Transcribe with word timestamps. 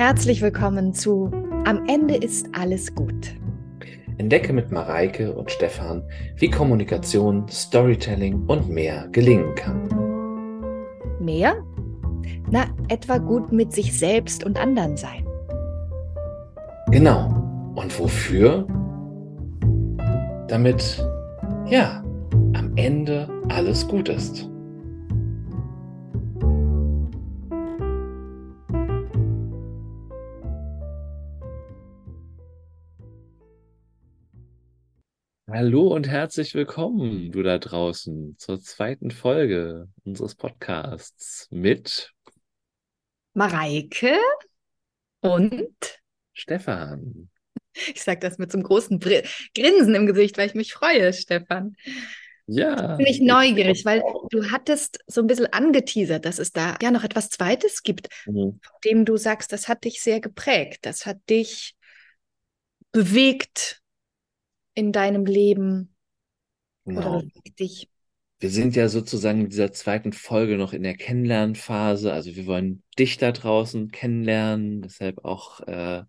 Herzlich 0.00 0.40
willkommen 0.40 0.94
zu 0.94 1.30
Am 1.66 1.86
Ende 1.86 2.16
ist 2.16 2.48
alles 2.52 2.94
gut. 2.94 3.34
Entdecke 4.16 4.54
mit 4.54 4.72
Mareike 4.72 5.34
und 5.34 5.50
Stefan, 5.50 6.02
wie 6.36 6.48
Kommunikation, 6.48 7.46
Storytelling 7.50 8.46
und 8.46 8.70
mehr 8.70 9.08
gelingen 9.12 9.54
kann. 9.56 9.88
Mehr? 11.20 11.62
Na, 12.50 12.64
etwa 12.88 13.18
gut 13.18 13.52
mit 13.52 13.74
sich 13.74 13.98
selbst 13.98 14.42
und 14.42 14.58
anderen 14.58 14.96
sein. 14.96 15.26
Genau. 16.90 17.26
Und 17.74 18.00
wofür? 18.00 18.66
Damit, 20.48 21.06
ja, 21.66 22.02
am 22.54 22.72
Ende 22.76 23.28
alles 23.50 23.86
gut 23.86 24.08
ist. 24.08 24.49
Hallo 35.62 35.88
und 35.88 36.08
herzlich 36.08 36.54
willkommen, 36.54 37.32
du 37.32 37.42
da 37.42 37.58
draußen, 37.58 38.34
zur 38.38 38.62
zweiten 38.62 39.10
Folge 39.10 39.88
unseres 40.04 40.34
Podcasts 40.34 41.48
mit 41.50 42.14
Mareike 43.34 44.16
und 45.20 46.00
Stefan. 46.32 47.28
Ich 47.74 48.02
sage 48.02 48.20
das 48.20 48.38
mit 48.38 48.50
so 48.50 48.56
einem 48.56 48.62
großen 48.62 49.00
Br 49.00 49.22
Grinsen 49.54 49.94
im 49.94 50.06
Gesicht, 50.06 50.38
weil 50.38 50.46
ich 50.46 50.54
mich 50.54 50.72
freue, 50.72 51.12
Stefan. 51.12 51.76
Ja. 52.46 52.96
Bin 52.96 53.04
ich 53.04 53.20
neugierig, 53.20 53.84
weil 53.84 54.02
du 54.30 54.50
hattest 54.50 55.00
so 55.08 55.20
ein 55.20 55.26
bisschen 55.26 55.52
angeteasert, 55.52 56.24
dass 56.24 56.38
es 56.38 56.52
da 56.52 56.78
ja 56.80 56.90
noch 56.90 57.04
etwas 57.04 57.28
Zweites 57.28 57.82
gibt, 57.82 58.08
mhm. 58.24 58.60
von 58.62 58.80
dem 58.86 59.04
du 59.04 59.18
sagst, 59.18 59.52
das 59.52 59.68
hat 59.68 59.84
dich 59.84 60.00
sehr 60.00 60.22
geprägt, 60.22 60.86
das 60.86 61.04
hat 61.04 61.18
dich 61.28 61.76
bewegt, 62.92 63.80
in 64.80 64.92
deinem 64.92 65.26
Leben 65.26 65.94
genau. 66.86 67.00
oder 67.00 67.18
bewegt 67.20 67.60
dich? 67.60 67.88
Wir 68.38 68.48
sind 68.48 68.74
ja 68.74 68.88
sozusagen 68.88 69.42
in 69.42 69.50
dieser 69.50 69.72
zweiten 69.72 70.14
Folge 70.14 70.56
noch 70.56 70.72
in 70.72 70.82
der 70.82 70.96
Kennenlernphase. 70.96 72.10
Also 72.10 72.34
wir 72.34 72.46
wollen 72.46 72.82
dich 72.98 73.18
da 73.18 73.32
draußen 73.32 73.90
kennenlernen. 73.90 74.80
Deshalb 74.80 75.22
auch, 75.26 75.60
äh, 75.60 76.04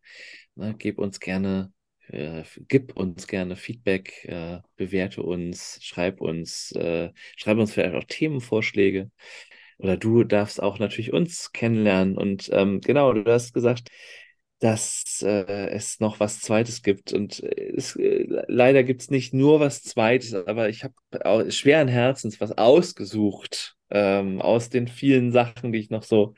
ne, 0.55 0.75
gib 0.77 0.97
uns 0.97 1.19
gerne, 1.19 1.73
äh, 2.07 2.43
gib 2.69 2.95
uns 2.95 3.27
gerne 3.27 3.57
Feedback, 3.57 4.23
äh, 4.23 4.59
bewerte 4.77 5.23
uns, 5.23 5.79
schreib 5.81 6.21
uns, 6.21 6.71
äh, 6.71 7.11
schreib 7.35 7.57
uns 7.57 7.73
vielleicht 7.73 7.95
auch 7.95 8.05
Themenvorschläge. 8.07 9.11
Oder 9.77 9.97
du 9.97 10.23
darfst 10.23 10.63
auch 10.63 10.79
natürlich 10.79 11.11
uns 11.11 11.51
kennenlernen. 11.51 12.17
Und 12.17 12.49
ähm, 12.53 12.79
genau, 12.79 13.11
du 13.11 13.29
hast 13.29 13.53
gesagt, 13.53 13.89
dass 14.61 15.23
äh, 15.23 15.69
es 15.71 15.99
noch 15.99 16.19
was 16.19 16.39
Zweites 16.39 16.83
gibt. 16.83 17.13
Und 17.13 17.41
äh, 17.43 17.73
es, 17.75 17.95
äh, 17.95 18.25
leider 18.47 18.83
gibt 18.83 19.01
es 19.01 19.09
nicht 19.09 19.33
nur 19.33 19.59
was 19.59 19.81
Zweites, 19.81 20.35
aber 20.35 20.69
ich 20.69 20.83
habe 20.83 21.51
schweren 21.51 21.87
Herzens 21.87 22.39
was 22.39 22.55
ausgesucht 22.57 23.75
ähm, 23.89 24.39
aus 24.39 24.69
den 24.69 24.87
vielen 24.87 25.31
Sachen, 25.31 25.71
die 25.71 25.79
ich 25.79 25.89
noch 25.89 26.03
so. 26.03 26.35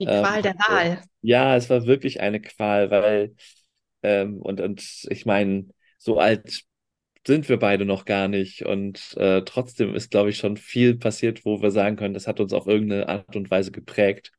Die 0.00 0.06
ähm, 0.06 0.22
Qual 0.22 0.40
der 0.40 0.54
Wahl. 0.54 1.02
Ja, 1.20 1.56
es 1.56 1.68
war 1.68 1.84
wirklich 1.84 2.20
eine 2.20 2.40
Qual, 2.40 2.92
weil, 2.92 3.34
ähm, 4.04 4.40
und, 4.40 4.60
und 4.60 5.06
ich 5.10 5.26
meine, 5.26 5.66
so 5.98 6.18
alt 6.20 6.62
sind 7.26 7.48
wir 7.48 7.58
beide 7.58 7.84
noch 7.84 8.04
gar 8.04 8.28
nicht. 8.28 8.64
Und 8.64 9.16
äh, 9.16 9.42
trotzdem 9.42 9.96
ist, 9.96 10.12
glaube 10.12 10.30
ich, 10.30 10.36
schon 10.36 10.56
viel 10.56 10.96
passiert, 10.96 11.44
wo 11.44 11.60
wir 11.60 11.72
sagen 11.72 11.96
können, 11.96 12.14
das 12.14 12.28
hat 12.28 12.38
uns 12.38 12.52
auf 12.52 12.68
irgendeine 12.68 13.08
Art 13.08 13.34
und 13.34 13.50
Weise 13.50 13.72
geprägt. 13.72 14.30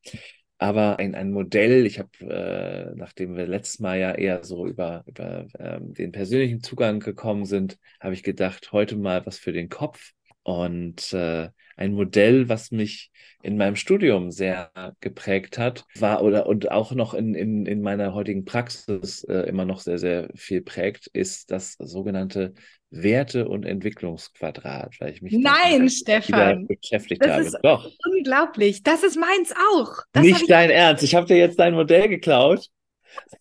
Aber 0.58 0.98
ein, 0.98 1.14
ein 1.14 1.32
Modell, 1.32 1.84
ich 1.84 1.98
habe, 1.98 2.10
äh, 2.20 2.94
nachdem 2.96 3.36
wir 3.36 3.46
letztes 3.46 3.78
Mal 3.78 3.98
ja 3.98 4.12
eher 4.12 4.42
so 4.42 4.66
über, 4.66 5.04
über 5.06 5.46
ähm, 5.58 5.92
den 5.92 6.12
persönlichen 6.12 6.62
Zugang 6.62 7.00
gekommen 7.00 7.44
sind, 7.44 7.78
habe 8.00 8.14
ich 8.14 8.22
gedacht, 8.22 8.72
heute 8.72 8.96
mal 8.96 9.26
was 9.26 9.38
für 9.38 9.52
den 9.52 9.68
Kopf. 9.68 10.12
Und 10.42 11.12
äh, 11.12 11.50
ein 11.76 11.92
Modell, 11.92 12.48
was 12.48 12.70
mich 12.70 13.10
in 13.42 13.56
meinem 13.56 13.76
Studium 13.76 14.30
sehr 14.30 14.70
geprägt 15.00 15.58
hat, 15.58 15.84
war 15.94 16.22
oder 16.22 16.46
und 16.46 16.70
auch 16.70 16.92
noch 16.92 17.14
in, 17.14 17.34
in, 17.34 17.66
in 17.66 17.82
meiner 17.82 18.14
heutigen 18.14 18.44
Praxis 18.44 19.24
äh, 19.24 19.40
immer 19.48 19.64
noch 19.64 19.80
sehr, 19.80 19.98
sehr 19.98 20.30
viel 20.34 20.62
prägt, 20.62 21.06
ist 21.08 21.50
das 21.50 21.74
sogenannte 21.78 22.54
Werte- 22.90 23.48
und 23.48 23.64
Entwicklungsquadrat, 23.64 24.96
weil 25.00 25.12
ich 25.12 25.22
mich 25.22 25.34
Nein, 25.34 25.88
Stefan, 25.90 26.66
beschäftigt 26.66 27.22
das 27.22 27.30
habe. 27.30 27.42
Ist 27.44 27.58
Doch. 27.62 27.90
Unglaublich, 28.10 28.82
das 28.82 29.02
ist 29.02 29.16
meins 29.16 29.52
auch. 29.74 29.98
Das 30.12 30.22
nicht 30.22 30.50
dein 30.50 30.70
Ernst, 30.70 31.04
ich 31.04 31.14
habe 31.14 31.26
dir 31.26 31.36
jetzt 31.36 31.58
dein 31.58 31.74
Modell 31.74 32.08
geklaut. 32.08 32.68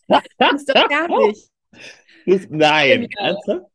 Das 0.07 0.53
ist 0.53 0.69
doch 0.69 0.89
gar 0.89 1.07
nicht. 1.27 1.49
Nein, 2.49 3.07
ernsthaft? 3.17 3.65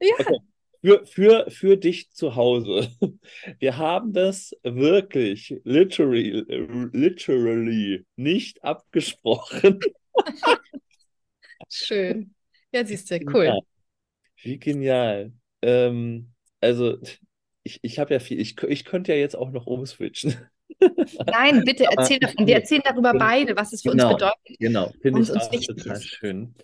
Ja. 0.00 0.14
Okay 0.18 0.38
für, 0.80 1.06
für, 1.06 1.50
für 1.50 1.76
dich 1.76 2.10
zu 2.12 2.36
Hause. 2.36 2.88
Wir 3.58 3.76
haben 3.76 4.12
das 4.12 4.56
wirklich 4.62 5.60
literally, 5.64 6.44
literally 6.92 8.06
nicht 8.16 8.62
abgesprochen. 8.64 9.80
Schön. 11.68 12.34
Ja, 12.72 12.84
siehst 12.84 13.10
du, 13.10 13.18
cool. 13.32 13.44
Ja, 13.44 13.58
wie 14.42 14.58
genial. 14.58 15.32
Ähm, 15.62 16.32
also, 16.60 16.98
ich, 17.62 17.78
ich 17.82 17.98
habe 17.98 18.14
ja 18.14 18.20
viel, 18.20 18.40
ich, 18.40 18.60
ich 18.62 18.84
könnte 18.84 19.12
ja 19.12 19.18
jetzt 19.18 19.36
auch 19.36 19.50
noch 19.50 19.66
umswitchen. 19.66 20.34
Nein, 21.26 21.64
bitte 21.64 21.84
erzähl 21.84 22.18
davon. 22.18 22.46
Wir 22.46 22.56
erzählen 22.56 22.82
darüber 22.84 23.12
beide, 23.12 23.56
was 23.56 23.72
es 23.72 23.82
für 23.82 23.90
genau, 23.90 24.08
uns 24.08 24.14
bedeutet. 24.14 24.58
Genau, 24.58 24.92
finde 25.02 25.20
ich 25.20 25.30
auch 25.30 25.50
total 25.50 26.00
schön. 26.00 26.54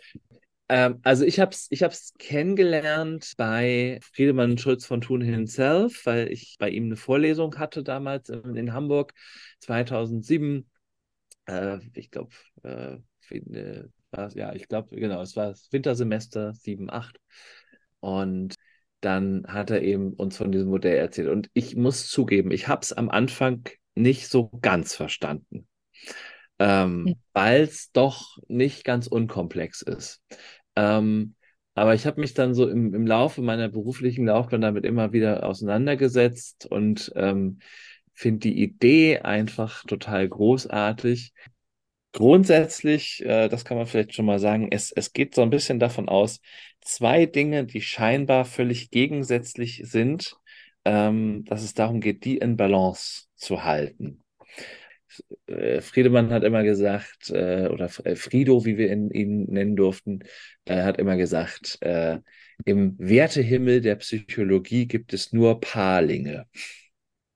Ähm, 0.68 1.00
also 1.04 1.24
ich 1.24 1.38
habe 1.38 1.52
es 1.52 1.68
ich 1.70 1.82
hab's 1.82 2.14
kennengelernt 2.18 3.34
bei 3.36 4.00
Friedemann 4.02 4.58
Schulz 4.58 4.84
von 4.84 5.00
Thun 5.00 5.20
himself, 5.20 6.04
weil 6.06 6.32
ich 6.32 6.56
bei 6.58 6.70
ihm 6.70 6.86
eine 6.86 6.96
Vorlesung 6.96 7.58
hatte 7.58 7.82
damals 7.84 8.28
in, 8.28 8.56
in 8.56 8.72
Hamburg 8.72 9.14
2007. 9.60 10.68
Äh, 11.46 11.78
ich 11.94 12.10
glaube, 12.10 12.30
äh, 12.64 12.98
äh 13.30 13.88
ja, 14.34 14.54
ich 14.54 14.68
glaube, 14.68 14.96
genau, 14.96 15.20
es 15.20 15.36
war 15.36 15.48
das 15.48 15.70
Wintersemester 15.72 16.54
7, 16.54 16.90
8. 16.90 17.20
Und 18.00 18.54
dann 19.00 19.44
hat 19.46 19.70
er 19.70 19.82
eben 19.82 20.14
uns 20.14 20.36
von 20.38 20.52
diesem 20.52 20.68
Modell 20.68 20.96
erzählt. 20.96 21.28
Und 21.28 21.50
ich 21.52 21.76
muss 21.76 22.08
zugeben, 22.08 22.50
ich 22.50 22.66
habe 22.68 22.80
es 22.82 22.92
am 22.92 23.10
Anfang 23.10 23.68
nicht 23.94 24.28
so 24.28 24.50
ganz 24.62 24.94
verstanden 24.94 25.68
ähm, 26.58 27.06
ja. 27.08 27.14
weil 27.32 27.62
es 27.62 27.90
doch 27.92 28.38
nicht 28.48 28.84
ganz 28.84 29.06
unkomplex 29.06 29.82
ist. 29.82 30.22
Ähm, 30.76 31.34
aber 31.74 31.94
ich 31.94 32.06
habe 32.06 32.20
mich 32.20 32.32
dann 32.32 32.54
so 32.54 32.68
im, 32.68 32.94
im 32.94 33.06
Laufe 33.06 33.42
meiner 33.42 33.68
beruflichen 33.68 34.26
Laufbahn 34.26 34.62
damit 34.62 34.84
immer 34.84 35.12
wieder 35.12 35.44
auseinandergesetzt 35.46 36.66
und 36.66 37.12
ähm, 37.16 37.58
finde 38.14 38.48
die 38.48 38.62
Idee 38.62 39.18
einfach 39.18 39.84
total 39.84 40.26
großartig. 40.26 41.34
Grundsätzlich, 42.12 43.22
äh, 43.26 43.48
das 43.48 43.66
kann 43.66 43.76
man 43.76 43.86
vielleicht 43.86 44.14
schon 44.14 44.24
mal 44.24 44.38
sagen, 44.38 44.68
es, 44.70 44.90
es 44.90 45.12
geht 45.12 45.34
so 45.34 45.42
ein 45.42 45.50
bisschen 45.50 45.78
davon 45.78 46.08
aus, 46.08 46.40
zwei 46.80 47.26
Dinge, 47.26 47.66
die 47.66 47.82
scheinbar 47.82 48.46
völlig 48.46 48.90
gegensätzlich 48.90 49.82
sind, 49.84 50.34
ähm, 50.86 51.44
dass 51.44 51.62
es 51.62 51.74
darum 51.74 52.00
geht, 52.00 52.24
die 52.24 52.38
in 52.38 52.56
Balance 52.56 53.24
zu 53.34 53.64
halten. 53.64 54.24
Äh, 55.46 55.80
Friedemann 55.80 56.30
hat 56.30 56.44
immer 56.44 56.62
gesagt, 56.62 57.30
äh, 57.30 57.68
oder 57.68 57.90
äh, 58.04 58.16
Frido, 58.16 58.64
wie 58.64 58.76
wir 58.78 58.92
ihn, 58.92 59.10
ihn 59.10 59.44
nennen 59.44 59.76
durften, 59.76 60.20
äh, 60.64 60.82
hat 60.82 60.98
immer 60.98 61.16
gesagt, 61.16 61.78
äh, 61.80 62.18
im 62.64 62.96
Wertehimmel 62.98 63.80
der 63.80 63.96
Psychologie 63.96 64.86
gibt 64.86 65.12
es 65.12 65.32
nur 65.32 65.60
Paarlinge. 65.60 66.46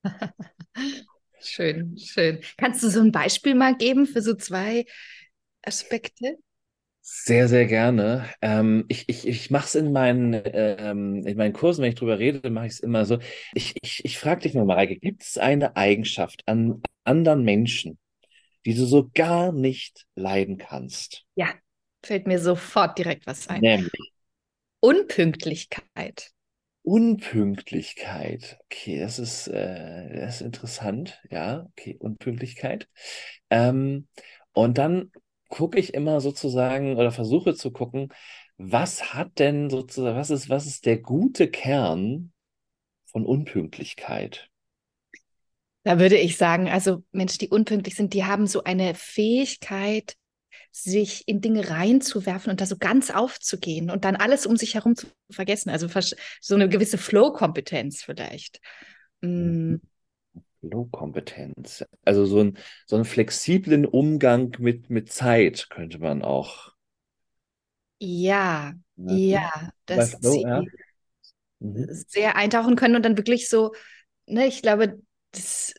schön, 1.39 1.97
schön. 1.97 2.39
Kannst 2.57 2.83
du 2.83 2.89
so 2.89 3.01
ein 3.01 3.11
Beispiel 3.11 3.55
mal 3.55 3.75
geben 3.75 4.05
für 4.05 4.21
so 4.21 4.33
zwei 4.33 4.85
Aspekte? 5.63 6.37
Sehr, 7.03 7.47
sehr 7.47 7.65
gerne. 7.65 8.29
Ähm, 8.41 8.85
ich 8.87 9.09
ich, 9.09 9.27
ich 9.27 9.49
mache 9.49 9.65
es 9.65 9.75
in 9.75 9.91
meinen, 9.91 10.39
ähm, 10.45 11.25
in 11.25 11.35
meinen 11.35 11.53
Kursen, 11.53 11.81
wenn 11.81 11.89
ich 11.89 11.95
drüber 11.95 12.19
rede, 12.19 12.49
mache 12.51 12.67
ich 12.67 12.73
es 12.73 12.79
immer 12.79 13.05
so. 13.05 13.17
Ich, 13.55 13.75
ich, 13.81 14.05
ich 14.05 14.19
frage 14.19 14.41
dich 14.41 14.53
mal, 14.53 14.65
Mareike, 14.65 14.97
gibt 14.97 15.23
es 15.23 15.37
eine 15.39 15.75
Eigenschaft 15.75 16.43
an 16.45 16.81
anderen 17.11 17.43
Menschen, 17.43 17.99
die 18.65 18.73
du 18.73 18.85
so 18.85 19.09
gar 19.13 19.51
nicht 19.51 20.07
leiden 20.15 20.57
kannst? 20.57 21.25
Ja, 21.35 21.49
fällt 22.03 22.27
mir 22.27 22.39
sofort 22.39 22.97
direkt 22.97 23.27
was 23.27 23.47
ein. 23.47 23.61
Nämlich 23.61 23.91
Unpünktlichkeit. 24.79 26.31
Unpünktlichkeit. 26.83 28.57
Okay, 28.65 28.99
das 28.99 29.19
ist, 29.19 29.47
äh, 29.47 30.19
das 30.19 30.35
ist 30.35 30.41
interessant. 30.41 31.21
Ja, 31.29 31.67
okay, 31.69 31.97
Unpünktlichkeit. 31.99 32.87
Ähm, 33.51 34.07
und 34.53 34.79
dann 34.79 35.11
gucke 35.49 35.79
ich 35.79 35.93
immer 35.93 36.21
sozusagen 36.21 36.95
oder 36.95 37.11
versuche 37.11 37.53
zu 37.53 37.71
gucken, 37.71 38.09
was 38.57 39.13
hat 39.13 39.37
denn 39.37 39.69
sozusagen, 39.69 40.17
was 40.17 40.31
ist, 40.31 40.49
was 40.49 40.65
ist 40.65 40.85
der 40.87 40.97
gute 40.97 41.49
Kern 41.49 42.31
von 43.05 43.25
Unpünktlichkeit? 43.25 44.50
Da 45.83 45.99
würde 45.99 46.17
ich 46.17 46.37
sagen, 46.37 46.69
also 46.69 47.03
Menschen, 47.11 47.39
die 47.39 47.49
unpünktlich 47.49 47.95
sind, 47.95 48.13
die 48.13 48.25
haben 48.25 48.45
so 48.47 48.63
eine 48.63 48.93
Fähigkeit, 48.93 50.15
sich 50.71 51.27
in 51.27 51.41
Dinge 51.41 51.69
reinzuwerfen 51.69 52.49
und 52.49 52.61
da 52.61 52.65
so 52.65 52.77
ganz 52.77 53.11
aufzugehen 53.11 53.89
und 53.89 54.05
dann 54.05 54.15
alles 54.15 54.45
um 54.45 54.55
sich 54.55 54.75
herum 54.75 54.95
zu 54.95 55.07
vergessen. 55.29 55.69
Also 55.69 55.87
so 56.39 56.55
eine 56.55 56.69
gewisse 56.69 56.97
Flow-Kompetenz 56.97 58.03
vielleicht. 58.03 58.61
Mm. 59.21 59.75
Flow-Kompetenz. 60.61 61.83
Also 62.05 62.25
so, 62.25 62.39
ein, 62.39 62.57
so 62.85 62.95
einen 62.95 63.05
flexiblen 63.05 63.85
Umgang 63.85 64.55
mit, 64.59 64.89
mit 64.89 65.11
Zeit 65.11 65.69
könnte 65.69 65.99
man 65.99 66.21
auch. 66.21 66.73
Ja, 67.99 68.73
ja, 68.95 69.13
ja 69.15 69.71
dass 69.85 70.15
Flow, 70.15 70.31
sie 70.31 70.41
ja. 70.41 70.63
Mhm. 71.59 71.87
sehr 72.07 72.35
eintauchen 72.35 72.75
können 72.75 72.95
und 72.95 73.03
dann 73.03 73.17
wirklich 73.17 73.49
so, 73.49 73.73
ne, 74.25 74.47
ich 74.47 74.61
glaube, 74.61 75.01
das, 75.31 75.73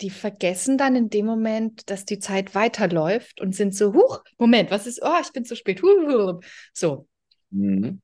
die 0.00 0.10
vergessen 0.10 0.78
dann 0.78 0.96
in 0.96 1.10
dem 1.10 1.26
Moment, 1.26 1.90
dass 1.90 2.04
die 2.04 2.18
Zeit 2.18 2.54
weiterläuft 2.54 3.40
und 3.40 3.54
sind 3.54 3.74
so, 3.74 3.94
huch, 3.94 4.22
Moment, 4.38 4.70
was 4.70 4.86
ist, 4.86 5.00
oh, 5.02 5.20
ich 5.20 5.32
bin 5.32 5.44
zu 5.44 5.56
spät. 5.56 5.82
So. 6.72 7.08
Mhm. 7.50 8.00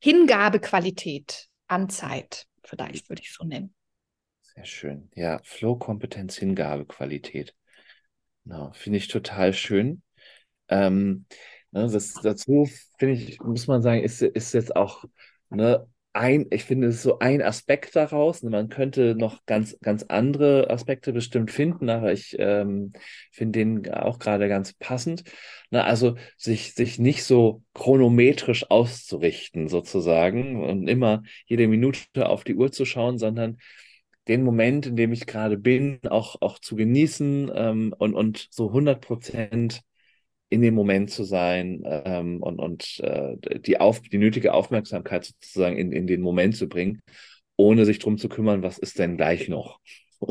Hingabequalität 0.00 1.48
an 1.66 1.88
Zeit, 1.88 2.46
vielleicht 2.64 3.08
würde 3.08 3.22
ich 3.22 3.32
so 3.32 3.44
nennen. 3.44 3.74
Sehr 4.40 4.64
schön. 4.64 5.10
Ja, 5.14 5.40
Flow-Kompetenz, 5.44 6.36
Hingabequalität. 6.36 7.54
Genau, 8.44 8.72
finde 8.72 8.98
ich 8.98 9.08
total 9.08 9.52
schön. 9.52 10.02
Ähm, 10.68 11.26
ne, 11.70 11.88
das, 11.88 12.14
dazu, 12.14 12.68
finde 12.98 13.14
ich, 13.14 13.40
muss 13.40 13.66
man 13.66 13.82
sagen, 13.82 14.02
ist, 14.02 14.22
ist 14.22 14.54
jetzt 14.54 14.74
auch 14.74 15.04
ne, 15.50 15.86
ein, 16.12 16.46
ich 16.50 16.64
finde, 16.64 16.88
es 16.88 16.96
ist 16.96 17.02
so 17.02 17.20
ein 17.20 17.40
Aspekt 17.40 17.94
daraus. 17.94 18.42
Man 18.42 18.68
könnte 18.68 19.14
noch 19.14 19.46
ganz, 19.46 19.78
ganz 19.80 20.04
andere 20.04 20.68
Aspekte 20.68 21.12
bestimmt 21.12 21.50
finden, 21.50 21.88
aber 21.88 22.12
ich 22.12 22.36
ähm, 22.38 22.92
finde 23.30 23.58
den 23.60 23.92
auch 23.92 24.18
gerade 24.18 24.48
ganz 24.48 24.72
passend. 24.72 25.24
Na, 25.70 25.84
also 25.84 26.16
sich, 26.36 26.74
sich 26.74 26.98
nicht 26.98 27.24
so 27.24 27.62
chronometrisch 27.74 28.70
auszurichten, 28.70 29.68
sozusagen, 29.68 30.62
und 30.64 30.88
immer 30.88 31.22
jede 31.46 31.68
Minute 31.68 32.28
auf 32.28 32.42
die 32.44 32.56
Uhr 32.56 32.72
zu 32.72 32.84
schauen, 32.84 33.18
sondern 33.18 33.58
den 34.26 34.42
Moment, 34.42 34.86
in 34.86 34.96
dem 34.96 35.12
ich 35.12 35.26
gerade 35.26 35.56
bin, 35.58 36.00
auch, 36.08 36.36
auch 36.40 36.58
zu 36.58 36.76
genießen 36.76 37.50
ähm, 37.54 37.94
und, 37.96 38.14
und 38.14 38.48
so 38.50 38.68
100 38.68 39.00
Prozent 39.00 39.82
in 40.50 40.62
dem 40.62 40.74
Moment 40.74 41.10
zu 41.10 41.22
sein 41.24 41.82
ähm, 41.84 42.42
und, 42.42 42.58
und 42.58 43.00
äh, 43.00 43.36
die, 43.60 43.80
auf, 43.80 44.00
die 44.02 44.18
nötige 44.18 44.52
Aufmerksamkeit 44.52 45.24
sozusagen 45.24 45.76
in, 45.76 45.92
in 45.92 46.08
den 46.08 46.20
Moment 46.20 46.56
zu 46.56 46.68
bringen, 46.68 47.00
ohne 47.56 47.86
sich 47.86 48.00
darum 48.00 48.18
zu 48.18 48.28
kümmern, 48.28 48.62
was 48.62 48.76
ist 48.76 48.98
denn 48.98 49.16
gleich 49.16 49.48
noch. 49.48 49.78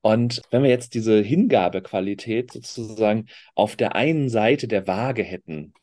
Und 0.00 0.40
wenn 0.50 0.62
wir 0.62 0.70
jetzt 0.70 0.94
diese 0.94 1.20
Hingabequalität 1.20 2.52
sozusagen 2.52 3.26
auf 3.54 3.76
der 3.76 3.94
einen 3.96 4.30
Seite 4.30 4.66
der 4.66 4.86
Waage 4.86 5.22
hätten, 5.22 5.74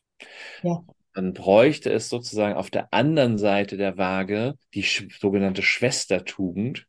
ja. 0.62 0.82
dann 1.14 1.34
bräuchte 1.34 1.92
es 1.92 2.08
sozusagen 2.08 2.56
auf 2.56 2.70
der 2.70 2.92
anderen 2.92 3.38
Seite 3.38 3.76
der 3.76 3.96
Waage 3.96 4.54
die 4.74 4.82
sogenannte 4.82 5.62
Schwestertugend 5.62 6.86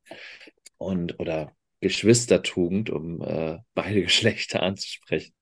und 0.78 1.19
oder 1.19 1.54
Geschwistertugend, 1.85 2.89
um 2.89 3.21
äh, 3.21 3.59
beide 3.73 4.01
Geschlechter 4.03 4.63
anzusprechen. 4.63 5.33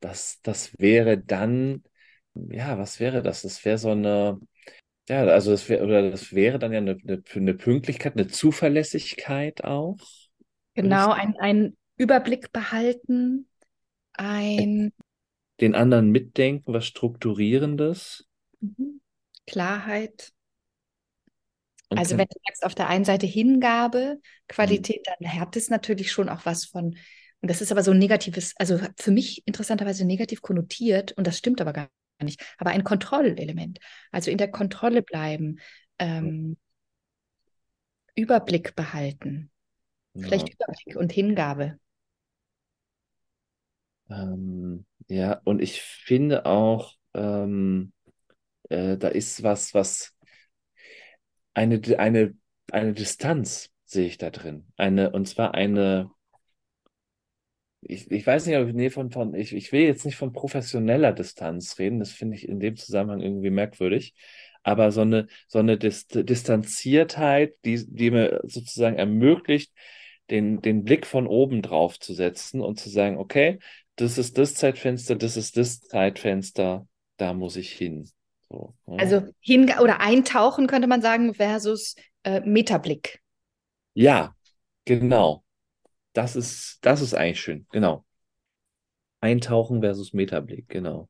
Das, 0.00 0.40
das 0.42 0.78
wäre 0.78 1.18
dann, 1.18 1.82
ja, 2.34 2.78
was 2.78 3.00
wäre 3.00 3.22
das? 3.22 3.42
Das 3.42 3.64
wäre 3.64 3.78
so 3.78 3.90
eine, 3.90 4.40
ja, 5.08 5.24
also 5.24 5.50
das 5.50 5.68
wäre, 5.68 5.84
oder 5.84 6.10
das 6.10 6.32
wäre 6.32 6.58
dann 6.58 6.72
ja 6.72 6.78
eine, 6.78 6.98
eine, 7.06 7.22
eine 7.34 7.54
Pünktlichkeit, 7.54 8.14
eine 8.14 8.28
Zuverlässigkeit 8.28 9.64
auch. 9.64 9.98
Genau, 10.74 11.10
ein, 11.12 11.36
ein 11.38 11.76
Überblick 11.96 12.52
behalten, 12.52 13.48
ein 14.14 14.92
den 15.60 15.74
anderen 15.74 16.10
mitdenken, 16.10 16.72
was 16.72 16.86
Strukturierendes. 16.86 18.26
Mhm. 18.60 19.00
Klarheit. 19.46 20.32
Und 21.88 21.98
also 21.98 22.18
wenn 22.18 22.26
du 22.26 22.38
sagst, 22.46 22.64
auf 22.64 22.74
der 22.74 22.88
einen 22.88 23.04
Seite 23.04 23.26
Hingabe, 23.26 24.20
Qualität, 24.48 25.06
mhm. 25.06 25.24
dann 25.24 25.40
hat 25.40 25.56
es 25.56 25.70
natürlich 25.70 26.10
schon 26.10 26.28
auch 26.28 26.44
was 26.44 26.64
von, 26.64 26.96
und 27.40 27.50
das 27.50 27.60
ist 27.60 27.70
aber 27.70 27.82
so 27.82 27.92
ein 27.92 27.98
negatives, 27.98 28.54
also 28.56 28.80
für 28.98 29.10
mich 29.10 29.46
interessanterweise 29.46 30.04
negativ 30.04 30.42
konnotiert, 30.42 31.12
und 31.12 31.26
das 31.26 31.38
stimmt 31.38 31.60
aber 31.60 31.72
gar 31.72 31.88
nicht, 32.22 32.42
aber 32.58 32.70
ein 32.70 32.82
Kontrollelement. 32.82 33.78
Also 34.10 34.30
in 34.30 34.38
der 34.38 34.50
Kontrolle 34.50 35.02
bleiben, 35.02 35.60
ähm, 35.98 36.56
Überblick 38.14 38.74
behalten. 38.74 39.50
Ja. 40.14 40.22
Vielleicht 40.22 40.48
Überblick 40.48 40.96
und 40.96 41.12
Hingabe. 41.12 41.78
Ähm, 44.08 44.86
ja, 45.08 45.40
und 45.44 45.60
ich 45.60 45.82
finde 45.82 46.46
auch, 46.46 46.94
ähm, 47.14 47.92
äh, 48.70 48.96
da 48.96 49.08
ist 49.08 49.42
was, 49.42 49.74
was 49.74 50.15
eine, 51.56 51.80
eine, 51.98 52.34
eine 52.70 52.92
Distanz 52.92 53.70
sehe 53.84 54.06
ich 54.06 54.18
da 54.18 54.30
drin. 54.30 54.66
Eine, 54.76 55.10
und 55.10 55.26
zwar 55.26 55.54
eine, 55.54 56.10
ich, 57.80 58.10
ich 58.10 58.26
weiß 58.26 58.46
nicht, 58.46 58.56
ob 58.56 58.68
ich, 58.68 58.74
nee, 58.74 58.90
von, 58.90 59.10
von, 59.10 59.34
ich, 59.34 59.54
ich 59.54 59.72
will 59.72 59.82
jetzt 59.82 60.04
nicht 60.04 60.16
von 60.16 60.32
professioneller 60.32 61.12
Distanz 61.12 61.78
reden, 61.78 61.98
das 62.00 62.12
finde 62.12 62.36
ich 62.36 62.48
in 62.48 62.60
dem 62.60 62.76
Zusammenhang 62.76 63.20
irgendwie 63.20 63.50
merkwürdig, 63.50 64.14
aber 64.64 64.90
so 64.92 65.02
eine, 65.02 65.28
so 65.48 65.60
eine 65.60 65.78
Dist 65.78 66.14
Distanziertheit, 66.28 67.54
die, 67.64 67.86
die 67.88 68.10
mir 68.10 68.40
sozusagen 68.44 68.96
ermöglicht, 68.96 69.72
den, 70.30 70.60
den 70.60 70.84
Blick 70.84 71.06
von 71.06 71.26
oben 71.26 71.62
drauf 71.62 71.98
zu 72.00 72.12
setzen 72.12 72.60
und 72.60 72.80
zu 72.80 72.90
sagen, 72.90 73.16
okay, 73.18 73.60
das 73.94 74.18
ist 74.18 74.36
das 74.36 74.54
Zeitfenster, 74.54 75.16
das 75.16 75.36
ist 75.36 75.56
das 75.56 75.80
Zeitfenster, 75.80 76.86
da 77.16 77.32
muss 77.32 77.56
ich 77.56 77.72
hin. 77.72 78.10
So, 78.48 78.74
ja. 78.86 78.96
Also 78.96 79.28
hin 79.40 79.72
oder 79.80 80.00
eintauchen 80.00 80.66
könnte 80.66 80.86
man 80.86 81.02
sagen 81.02 81.34
versus 81.34 81.96
äh, 82.22 82.40
Metablick. 82.40 83.20
Ja, 83.94 84.34
genau. 84.84 85.44
Das 86.12 86.36
ist, 86.36 86.78
das 86.82 87.02
ist 87.02 87.14
eigentlich 87.14 87.40
schön, 87.40 87.66
genau. 87.72 88.04
Eintauchen 89.20 89.80
versus 89.80 90.12
Metablick, 90.12 90.68
genau. 90.68 91.08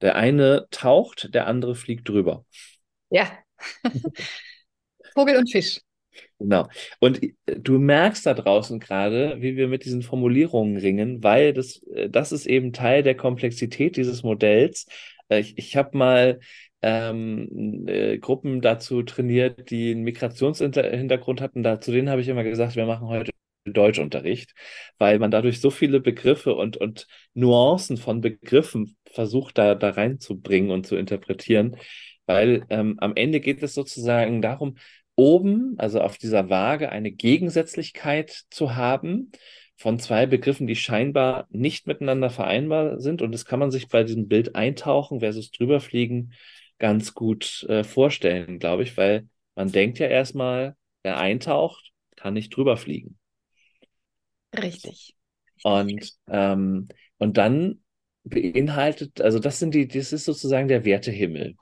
Der 0.00 0.16
eine 0.16 0.66
taucht, 0.70 1.32
der 1.32 1.46
andere 1.46 1.74
fliegt 1.74 2.08
drüber. 2.08 2.44
Ja. 3.10 3.30
Vogel 5.14 5.36
und 5.36 5.50
Fisch. 5.50 5.80
Genau. 6.38 6.68
Und 7.00 7.22
äh, 7.22 7.30
du 7.46 7.78
merkst 7.78 8.26
da 8.26 8.34
draußen 8.34 8.80
gerade, 8.80 9.36
wie 9.40 9.56
wir 9.56 9.68
mit 9.68 9.84
diesen 9.84 10.02
Formulierungen 10.02 10.76
ringen, 10.76 11.22
weil 11.22 11.52
das, 11.52 11.82
äh, 11.94 12.10
das 12.10 12.32
ist 12.32 12.46
eben 12.46 12.72
Teil 12.72 13.02
der 13.02 13.16
Komplexität 13.16 13.96
dieses 13.96 14.22
Modells, 14.22 14.86
ich, 15.38 15.58
ich 15.58 15.76
habe 15.76 15.96
mal 15.96 16.40
ähm, 16.82 17.86
äh, 17.86 18.18
Gruppen 18.18 18.60
dazu 18.60 19.02
trainiert, 19.02 19.70
die 19.70 19.92
einen 19.92 20.02
Migrationshintergrund 20.02 21.40
hatten. 21.40 21.64
Zu 21.80 21.92
denen 21.92 22.10
habe 22.10 22.20
ich 22.20 22.28
immer 22.28 22.44
gesagt, 22.44 22.76
wir 22.76 22.86
machen 22.86 23.08
heute 23.08 23.32
Deutschunterricht, 23.64 24.54
weil 24.98 25.18
man 25.18 25.30
dadurch 25.30 25.60
so 25.60 25.70
viele 25.70 26.00
Begriffe 26.00 26.54
und, 26.54 26.76
und 26.76 27.06
Nuancen 27.34 27.96
von 27.96 28.20
Begriffen 28.20 28.96
versucht, 29.06 29.58
da, 29.58 29.74
da 29.76 29.90
reinzubringen 29.90 30.70
und 30.70 30.86
zu 30.86 30.96
interpretieren. 30.96 31.76
Weil 32.26 32.64
ähm, 32.70 32.96
am 32.98 33.14
Ende 33.14 33.40
geht 33.40 33.62
es 33.62 33.74
sozusagen 33.74 34.42
darum, 34.42 34.76
oben, 35.14 35.74
also 35.78 36.00
auf 36.00 36.18
dieser 36.18 36.48
Waage, 36.50 36.90
eine 36.90 37.12
Gegensätzlichkeit 37.12 38.44
zu 38.50 38.74
haben 38.74 39.30
von 39.76 39.98
zwei 39.98 40.26
Begriffen, 40.26 40.66
die 40.66 40.76
scheinbar 40.76 41.46
nicht 41.50 41.86
miteinander 41.86 42.30
vereinbar 42.30 43.00
sind. 43.00 43.22
Und 43.22 43.32
das 43.32 43.44
kann 43.44 43.58
man 43.58 43.70
sich 43.70 43.88
bei 43.88 44.04
diesem 44.04 44.28
Bild 44.28 44.54
eintauchen 44.54 45.20
versus 45.20 45.50
drüberfliegen 45.50 46.34
ganz 46.78 47.14
gut 47.14 47.64
äh, 47.68 47.84
vorstellen, 47.84 48.58
glaube 48.58 48.82
ich, 48.82 48.96
weil 48.96 49.28
man 49.54 49.70
denkt 49.70 49.98
ja 49.98 50.08
erstmal, 50.08 50.76
wer 51.02 51.18
eintaucht, 51.18 51.92
kann 52.16 52.34
nicht 52.34 52.56
drüberfliegen. 52.56 53.18
Richtig. 54.56 55.14
Und, 55.62 56.12
ähm, 56.28 56.88
und 57.18 57.36
dann 57.36 57.82
beinhaltet, 58.24 59.20
also 59.20 59.38
das 59.38 59.58
sind 59.58 59.74
die, 59.74 59.88
das 59.88 60.12
ist 60.12 60.24
sozusagen 60.24 60.68
der 60.68 60.84
Wertehimmel. 60.84 61.56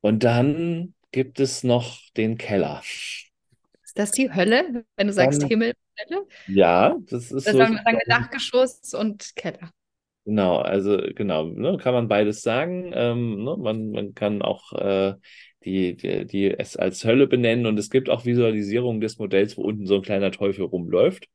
Und 0.00 0.24
dann 0.24 0.94
gibt 1.10 1.40
es 1.40 1.64
noch 1.64 1.98
den 2.16 2.38
Keller. 2.38 2.82
Ist 3.82 3.98
das 3.98 4.10
die 4.12 4.32
Hölle, 4.32 4.84
wenn 4.96 5.06
du 5.06 5.12
sagst 5.12 5.42
dann, 5.42 5.48
Himmel? 5.48 5.74
Hölle? 5.98 6.26
Ja, 6.46 6.96
das 7.10 7.32
ist 7.32 7.46
das 7.46 7.52
so. 7.52 7.58
Sagen, 7.58 7.76
sagen 7.76 7.98
wir 7.98 8.14
Dachgeschoss 8.14 8.94
und 8.94 9.34
Keller. 9.36 9.70
Genau, 10.24 10.58
also 10.58 10.98
genau, 11.14 11.44
ne, 11.44 11.78
kann 11.78 11.94
man 11.94 12.08
beides 12.08 12.42
sagen. 12.42 12.90
Ähm, 12.94 13.44
ne, 13.44 13.56
man, 13.56 13.90
man 13.90 14.14
kann 14.14 14.42
auch 14.42 14.72
äh, 14.74 15.14
die, 15.64 15.96
die, 15.96 16.26
die 16.26 16.50
es 16.50 16.76
als 16.76 17.04
Hölle 17.04 17.26
benennen 17.26 17.66
und 17.66 17.78
es 17.78 17.88
gibt 17.88 18.10
auch 18.10 18.26
Visualisierungen 18.26 19.00
des 19.00 19.18
Modells, 19.18 19.56
wo 19.56 19.62
unten 19.62 19.86
so 19.86 19.96
ein 19.96 20.02
kleiner 20.02 20.30
Teufel 20.30 20.64
rumläuft. 20.64 21.26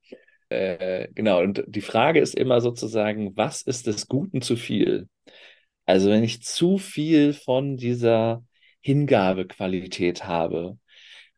Äh, 0.50 1.08
genau, 1.14 1.42
und 1.42 1.64
die 1.68 1.82
Frage 1.82 2.20
ist 2.20 2.36
immer 2.36 2.62
sozusagen, 2.62 3.36
was 3.36 3.64
ist 3.64 3.88
des 3.88 4.08
Guten 4.08 4.42
zu 4.42 4.56
viel? 4.56 5.08
Also 5.86 6.10
wenn 6.10 6.24
ich 6.24 6.44
zu 6.44 6.78
viel 6.78 7.34
von 7.34 7.78
dieser 7.78 8.44
Hingabequalität 8.82 10.26
habe, 10.26 10.78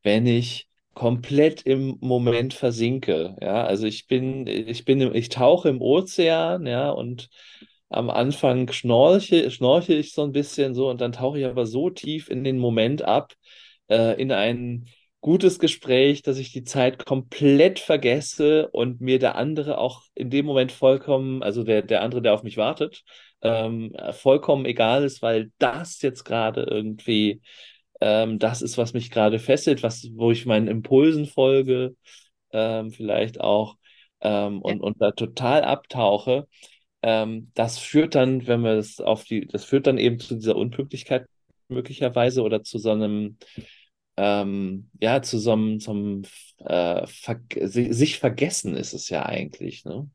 wenn 0.03 0.27
ich 0.27 0.67
komplett 0.95 1.61
im 1.63 1.97
Moment 2.01 2.53
versinke. 2.55 3.35
Ja, 3.41 3.65
also 3.65 3.85
ich 3.85 4.07
bin, 4.07 4.47
ich 4.47 4.85
bin, 4.85 5.13
ich 5.13 5.29
tauche 5.29 5.69
im 5.69 5.81
Ozean, 5.81 6.65
ja, 6.65 6.89
und 6.89 7.29
am 7.89 8.09
Anfang 8.09 8.71
schnorche, 8.71 9.51
schnorche 9.51 9.93
ich 9.93 10.13
so 10.13 10.23
ein 10.23 10.31
bisschen 10.31 10.73
so 10.73 10.89
und 10.89 11.01
dann 11.01 11.11
tauche 11.11 11.39
ich 11.39 11.45
aber 11.45 11.65
so 11.67 11.89
tief 11.91 12.29
in 12.29 12.43
den 12.43 12.57
Moment 12.57 13.03
ab, 13.03 13.33
äh, 13.89 14.19
in 14.21 14.31
ein 14.31 14.87
gutes 15.21 15.59
Gespräch, 15.59 16.21
dass 16.21 16.37
ich 16.37 16.51
die 16.51 16.63
Zeit 16.63 17.05
komplett 17.05 17.79
vergesse 17.79 18.69
und 18.69 19.01
mir 19.01 19.19
der 19.19 19.35
andere 19.35 19.77
auch 19.79 20.03
in 20.13 20.29
dem 20.29 20.45
Moment 20.45 20.71
vollkommen, 20.71 21.41
also 21.43 21.63
der, 21.63 21.81
der 21.81 22.01
andere, 22.01 22.21
der 22.21 22.33
auf 22.33 22.43
mich 22.43 22.57
wartet, 22.57 23.03
ähm, 23.41 23.95
vollkommen 24.13 24.65
egal 24.65 25.03
ist, 25.03 25.21
weil 25.21 25.51
das 25.57 26.01
jetzt 26.01 26.23
gerade 26.25 26.63
irgendwie 26.63 27.41
ähm, 28.01 28.39
das 28.39 28.61
ist, 28.61 28.77
was 28.77 28.93
mich 28.93 29.11
gerade 29.11 29.39
fesselt, 29.39 29.83
was, 29.83 30.07
wo 30.13 30.31
ich 30.31 30.45
meinen 30.45 30.67
Impulsen 30.67 31.25
folge, 31.25 31.95
ähm, 32.51 32.91
vielleicht 32.91 33.41
auch 33.41 33.77
ähm, 34.21 34.61
und, 34.61 34.77
ja. 34.77 34.83
und 34.83 35.01
da 35.01 35.11
total 35.11 35.63
abtauche. 35.63 36.47
Ähm, 37.01 37.51
das 37.53 37.77
führt 37.79 38.15
dann, 38.15 38.47
wenn 38.47 38.61
wir 38.61 38.75
das 38.75 38.99
auf 38.99 39.23
die, 39.23 39.47
das 39.47 39.65
führt 39.65 39.87
dann 39.87 39.97
eben 39.97 40.19
zu 40.19 40.35
dieser 40.35 40.55
Unpünktlichkeit 40.55 41.27
möglicherweise 41.67 42.43
oder 42.43 42.63
zu 42.63 42.77
so 42.77 42.91
einem 42.91 43.37
ähm, 44.17 44.89
ja, 45.01 45.21
zu 45.21 45.39
so 45.39 45.51
einem, 45.51 45.79
so 45.79 45.91
einem 45.91 46.23
äh, 46.59 47.05
ver 47.07 47.41
sich 47.61 48.19
vergessen 48.19 48.75
ist 48.75 48.93
es 48.93 49.09
ja 49.09 49.25
eigentlich, 49.25 49.83
ne? 49.85 50.09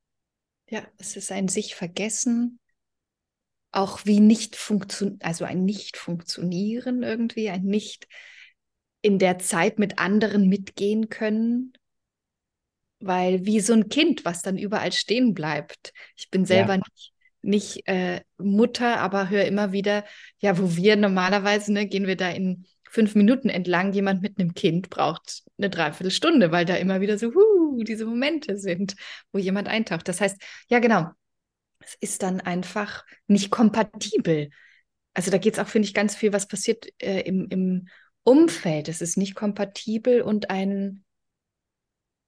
Ja, 0.70 0.82
es 0.98 1.16
ist 1.16 1.32
ein 1.32 1.48
sich 1.48 1.74
vergessen, 1.74 2.60
auch 3.72 4.04
wie 4.04 4.20
nicht 4.20 4.56
funktionieren, 4.56 5.20
also 5.22 5.44
ein 5.44 5.64
Nicht-Funktionieren 5.64 7.02
irgendwie, 7.02 7.50
ein 7.50 7.62
Nicht 7.62 8.08
in 9.02 9.18
der 9.18 9.38
Zeit 9.38 9.78
mit 9.78 9.98
anderen 9.98 10.48
mitgehen 10.48 11.08
können, 11.08 11.72
weil 12.98 13.46
wie 13.46 13.60
so 13.60 13.72
ein 13.72 13.88
Kind, 13.88 14.24
was 14.24 14.42
dann 14.42 14.58
überall 14.58 14.92
stehen 14.92 15.34
bleibt. 15.34 15.92
Ich 16.16 16.30
bin 16.30 16.44
selber 16.44 16.74
ja. 16.74 16.78
nicht, 16.78 17.12
nicht 17.42 17.88
äh, 17.88 18.20
Mutter, 18.38 18.98
aber 18.98 19.30
höre 19.30 19.46
immer 19.46 19.72
wieder, 19.72 20.04
ja, 20.38 20.58
wo 20.58 20.76
wir 20.76 20.96
normalerweise, 20.96 21.72
ne, 21.72 21.86
gehen 21.86 22.06
wir 22.06 22.16
da 22.16 22.28
in 22.30 22.66
fünf 22.90 23.14
Minuten 23.14 23.48
entlang, 23.48 23.92
jemand 23.92 24.20
mit 24.20 24.38
einem 24.38 24.52
Kind 24.52 24.90
braucht 24.90 25.44
eine 25.56 25.70
Dreiviertelstunde, 25.70 26.50
weil 26.50 26.64
da 26.64 26.74
immer 26.74 27.00
wieder 27.00 27.16
so 27.18 27.32
huh, 27.32 27.82
diese 27.84 28.04
Momente 28.04 28.58
sind, 28.58 28.96
wo 29.32 29.38
jemand 29.38 29.68
eintaucht. 29.68 30.08
Das 30.08 30.20
heißt, 30.20 30.42
ja, 30.68 30.80
genau, 30.80 31.08
es 31.80 31.96
ist 32.00 32.22
dann 32.22 32.40
einfach 32.40 33.04
nicht 33.26 33.50
kompatibel. 33.50 34.50
Also 35.14 35.30
da 35.30 35.38
geht 35.38 35.54
es 35.54 35.58
auch, 35.58 35.68
finde 35.68 35.86
ich, 35.86 35.94
ganz 35.94 36.14
viel, 36.14 36.32
was 36.32 36.46
passiert 36.46 36.86
äh, 37.02 37.20
im, 37.20 37.48
im 37.50 37.88
Umfeld. 38.22 38.88
Es 38.88 39.00
ist 39.00 39.16
nicht 39.16 39.34
kompatibel 39.34 40.22
und 40.22 40.50
ein 40.50 41.04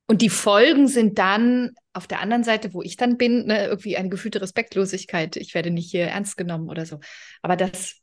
und 0.09 0.21
die 0.21 0.29
Folgen 0.29 0.89
sind 0.89 1.19
dann 1.19 1.71
auf 1.95 2.07
der 2.07 2.21
anderen 2.21 2.45
Seite, 2.45 2.75
wo 2.75 2.83
ich 2.83 2.97
dann 2.97 3.17
bin, 3.17 3.47
ne, 3.47 3.67
irgendwie 3.67 3.97
eine 3.97 4.11
gefühlte 4.11 4.43
Respektlosigkeit. 4.43 5.37
Ich 5.37 5.55
werde 5.55 5.71
nicht 5.71 5.91
hier 5.91 6.07
ernst 6.07 6.37
genommen 6.37 6.69
oder 6.69 6.85
so. 6.85 7.01
Aber 7.41 7.57
das 7.57 8.01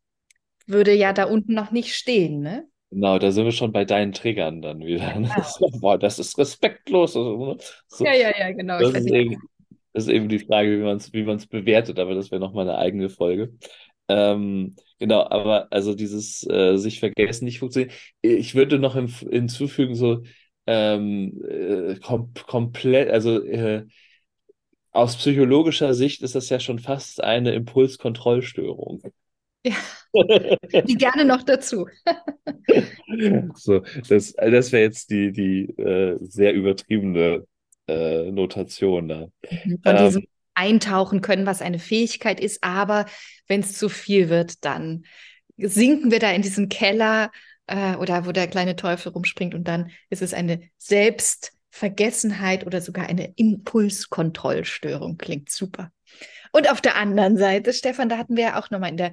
würde 0.65 0.93
ja 0.93 1.13
da 1.13 1.25
unten 1.25 1.53
noch 1.53 1.71
nicht 1.71 1.93
stehen, 1.93 2.39
ne? 2.41 2.67
Genau, 2.89 3.19
da 3.19 3.31
sind 3.31 3.45
wir 3.45 3.51
schon 3.51 3.71
bei 3.71 3.85
deinen 3.85 4.13
Triggern 4.13 4.63
dann 4.63 4.79
wieder. 4.79 5.19
Ne? 5.19 5.27
Ja. 5.27 5.45
Boah, 5.79 5.99
das 5.99 6.17
ist 6.17 6.37
respektlos. 6.39 7.13
Ne? 7.13 7.57
So, 7.87 8.05
ja, 8.05 8.13
ja, 8.13 8.31
ja, 8.35 8.51
genau. 8.53 8.79
Das 8.79 8.93
ist, 8.93 9.11
das 9.93 10.05
ist, 10.05 10.09
eben, 10.09 10.29
die 10.29 10.39
Frage, 10.39 10.77
wie 10.77 10.83
man 10.83 10.97
es 10.97 11.13
wie 11.13 11.23
bewertet, 11.49 11.99
aber 11.99 12.15
das 12.15 12.31
wäre 12.31 12.41
nochmal 12.41 12.69
eine 12.69 12.77
eigene 12.77 13.09
Folge. 13.09 13.53
Ähm, 14.07 14.75
genau, 14.97 15.27
aber 15.29 15.67
also 15.71 15.93
dieses 15.93 16.47
äh, 16.49 16.77
sich 16.77 16.99
vergessen 16.99 17.45
nicht 17.45 17.59
funktioniert. 17.59 17.93
Ich 18.21 18.55
würde 18.55 18.79
noch 18.79 18.95
hinzufügen, 18.95 19.95
so 19.95 20.23
ähm, 20.65 21.43
äh, 21.47 21.95
kom 21.99 22.33
komplett, 22.47 23.09
also 23.09 23.43
äh, 23.43 23.85
aus 24.91 25.17
psychologischer 25.17 25.93
Sicht 25.93 26.21
ist 26.23 26.35
das 26.35 26.49
ja 26.49 26.59
schon 26.59 26.79
fast 26.79 27.23
eine 27.23 27.53
Impulskontrollstörung. 27.53 29.01
Ja, 29.63 29.75
die 30.87 30.95
gerne 30.95 31.25
noch 31.25 31.43
dazu. 31.43 31.87
so, 33.55 33.81
das, 34.07 34.33
das 34.33 34.71
wäre 34.71 34.83
jetzt 34.83 35.11
die, 35.11 35.31
die 35.31 35.65
äh, 35.79 36.17
sehr 36.21 36.53
übertriebene 36.53 37.45
äh, 37.89 38.31
Notation 38.31 39.07
da. 39.07 39.27
Mhm, 39.49 39.79
von 39.83 39.95
ähm, 39.95 40.05
diesem 40.05 40.27
Eintauchen 40.53 41.21
können, 41.21 41.45
was 41.45 41.61
eine 41.61 41.79
Fähigkeit 41.79 42.39
ist, 42.39 42.63
aber 42.63 43.05
wenn 43.47 43.61
es 43.61 43.77
zu 43.77 43.89
viel 43.89 44.29
wird, 44.29 44.65
dann 44.65 45.03
sinken 45.57 46.11
wir 46.11 46.19
da 46.19 46.31
in 46.31 46.41
diesen 46.41 46.69
Keller 46.69 47.31
äh, 47.67 47.95
oder 47.95 48.25
wo 48.25 48.31
der 48.31 48.47
kleine 48.47 48.75
Teufel 48.75 49.11
rumspringt 49.11 49.55
und 49.55 49.67
dann 49.67 49.91
ist 50.09 50.21
es 50.21 50.33
eine 50.33 50.61
Selbstvergessenheit 50.77 52.65
oder 52.65 52.81
sogar 52.81 53.07
eine 53.07 53.33
Impulskontrollstörung. 53.35 55.17
Klingt 55.17 55.49
super. 55.49 55.91
Und 56.51 56.69
auf 56.71 56.81
der 56.81 56.95
anderen 56.95 57.37
Seite, 57.37 57.73
Stefan, 57.73 58.09
da 58.09 58.17
hatten 58.17 58.35
wir 58.35 58.43
ja 58.43 58.59
auch 58.59 58.69
nochmal 58.69 58.89
in 58.89 58.97
der 58.97 59.11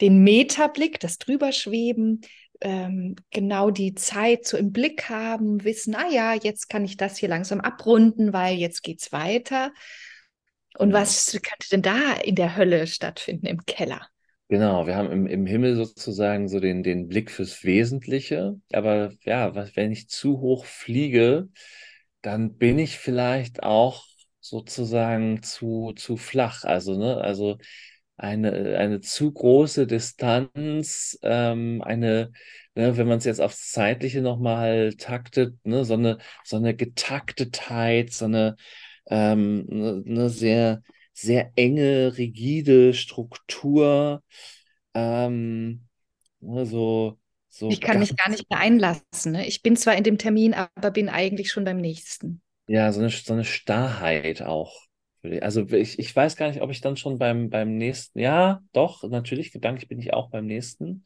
den 0.00 0.22
Metablick, 0.22 1.00
das 1.00 1.18
Drüberschweben, 1.18 2.20
ähm, 2.60 3.16
genau 3.30 3.70
die 3.70 3.94
Zeit 3.94 4.46
so 4.46 4.56
im 4.56 4.72
Blick 4.72 5.08
haben, 5.08 5.64
wissen, 5.64 5.94
ah 5.94 6.08
ja, 6.10 6.34
jetzt 6.34 6.68
kann 6.68 6.84
ich 6.84 6.96
das 6.96 7.16
hier 7.16 7.28
langsam 7.28 7.60
abrunden, 7.60 8.32
weil 8.32 8.56
jetzt 8.56 8.82
geht's 8.82 9.12
weiter. 9.12 9.72
Und 10.76 10.92
was 10.92 11.32
könnte 11.32 11.68
denn 11.70 11.82
da 11.82 12.14
in 12.22 12.36
der 12.36 12.56
Hölle 12.56 12.86
stattfinden, 12.86 13.46
im 13.46 13.64
Keller? 13.64 14.06
Genau, 14.48 14.86
wir 14.86 14.96
haben 14.96 15.10
im, 15.10 15.26
im 15.26 15.44
Himmel 15.44 15.76
sozusagen 15.76 16.48
so 16.48 16.58
den, 16.58 16.82
den 16.82 17.08
Blick 17.08 17.30
fürs 17.30 17.64
Wesentliche. 17.64 18.60
Aber 18.72 19.12
ja, 19.22 19.54
was, 19.54 19.76
wenn 19.76 19.92
ich 19.92 20.08
zu 20.08 20.40
hoch 20.40 20.64
fliege, 20.64 21.48
dann 22.22 22.56
bin 22.56 22.78
ich 22.78 22.98
vielleicht 22.98 23.62
auch 23.62 24.06
sozusagen 24.40 25.42
zu, 25.42 25.92
zu 25.96 26.16
flach. 26.16 26.64
Also, 26.64 26.96
ne, 26.96 27.18
also 27.18 27.58
eine, 28.18 28.76
eine 28.76 29.00
zu 29.00 29.32
große 29.32 29.86
Distanz, 29.86 31.18
ähm, 31.22 31.82
eine, 31.82 32.32
ne, 32.74 32.96
wenn 32.96 33.06
man 33.06 33.18
es 33.18 33.24
jetzt 33.24 33.40
aufs 33.40 33.70
Zeitliche 33.70 34.20
nochmal 34.20 34.94
taktet, 34.94 35.54
ne, 35.64 35.84
so 35.84 35.94
eine, 35.94 36.18
so 36.44 36.56
eine 36.56 36.74
Getaktetheit, 36.74 38.12
so 38.12 38.24
eine, 38.24 38.56
ähm, 39.08 39.66
eine, 39.70 40.02
eine 40.04 40.30
sehr, 40.30 40.82
sehr 41.12 41.52
enge, 41.54 42.18
rigide 42.18 42.92
Struktur, 42.92 44.22
ähm, 44.94 45.86
ne, 46.40 46.66
so, 46.66 47.18
so 47.48 47.70
ich 47.70 47.80
kann 47.80 48.00
mich 48.00 48.16
gar 48.16 48.30
nicht 48.30 48.50
mehr 48.50 48.58
einlassen. 48.58 49.32
Ne? 49.32 49.46
Ich 49.46 49.62
bin 49.62 49.76
zwar 49.76 49.94
in 49.94 50.04
dem 50.04 50.18
Termin, 50.18 50.54
aber 50.54 50.90
bin 50.90 51.08
eigentlich 51.08 51.52
schon 51.52 51.64
beim 51.64 51.78
nächsten. 51.78 52.42
Ja, 52.66 52.92
so 52.92 52.98
eine, 53.00 53.10
so 53.10 53.32
eine 53.32 53.44
Starrheit 53.44 54.42
auch. 54.42 54.87
Also 55.40 55.68
ich, 55.68 55.98
ich 55.98 56.14
weiß 56.14 56.36
gar 56.36 56.48
nicht, 56.48 56.62
ob 56.62 56.70
ich 56.70 56.80
dann 56.80 56.96
schon 56.96 57.18
beim, 57.18 57.50
beim 57.50 57.76
nächsten, 57.76 58.20
ja, 58.20 58.62
doch, 58.72 59.02
natürlich, 59.02 59.52
gedanklich 59.52 59.88
bin 59.88 59.98
ich 59.98 60.14
auch 60.14 60.30
beim 60.30 60.46
nächsten. 60.46 61.04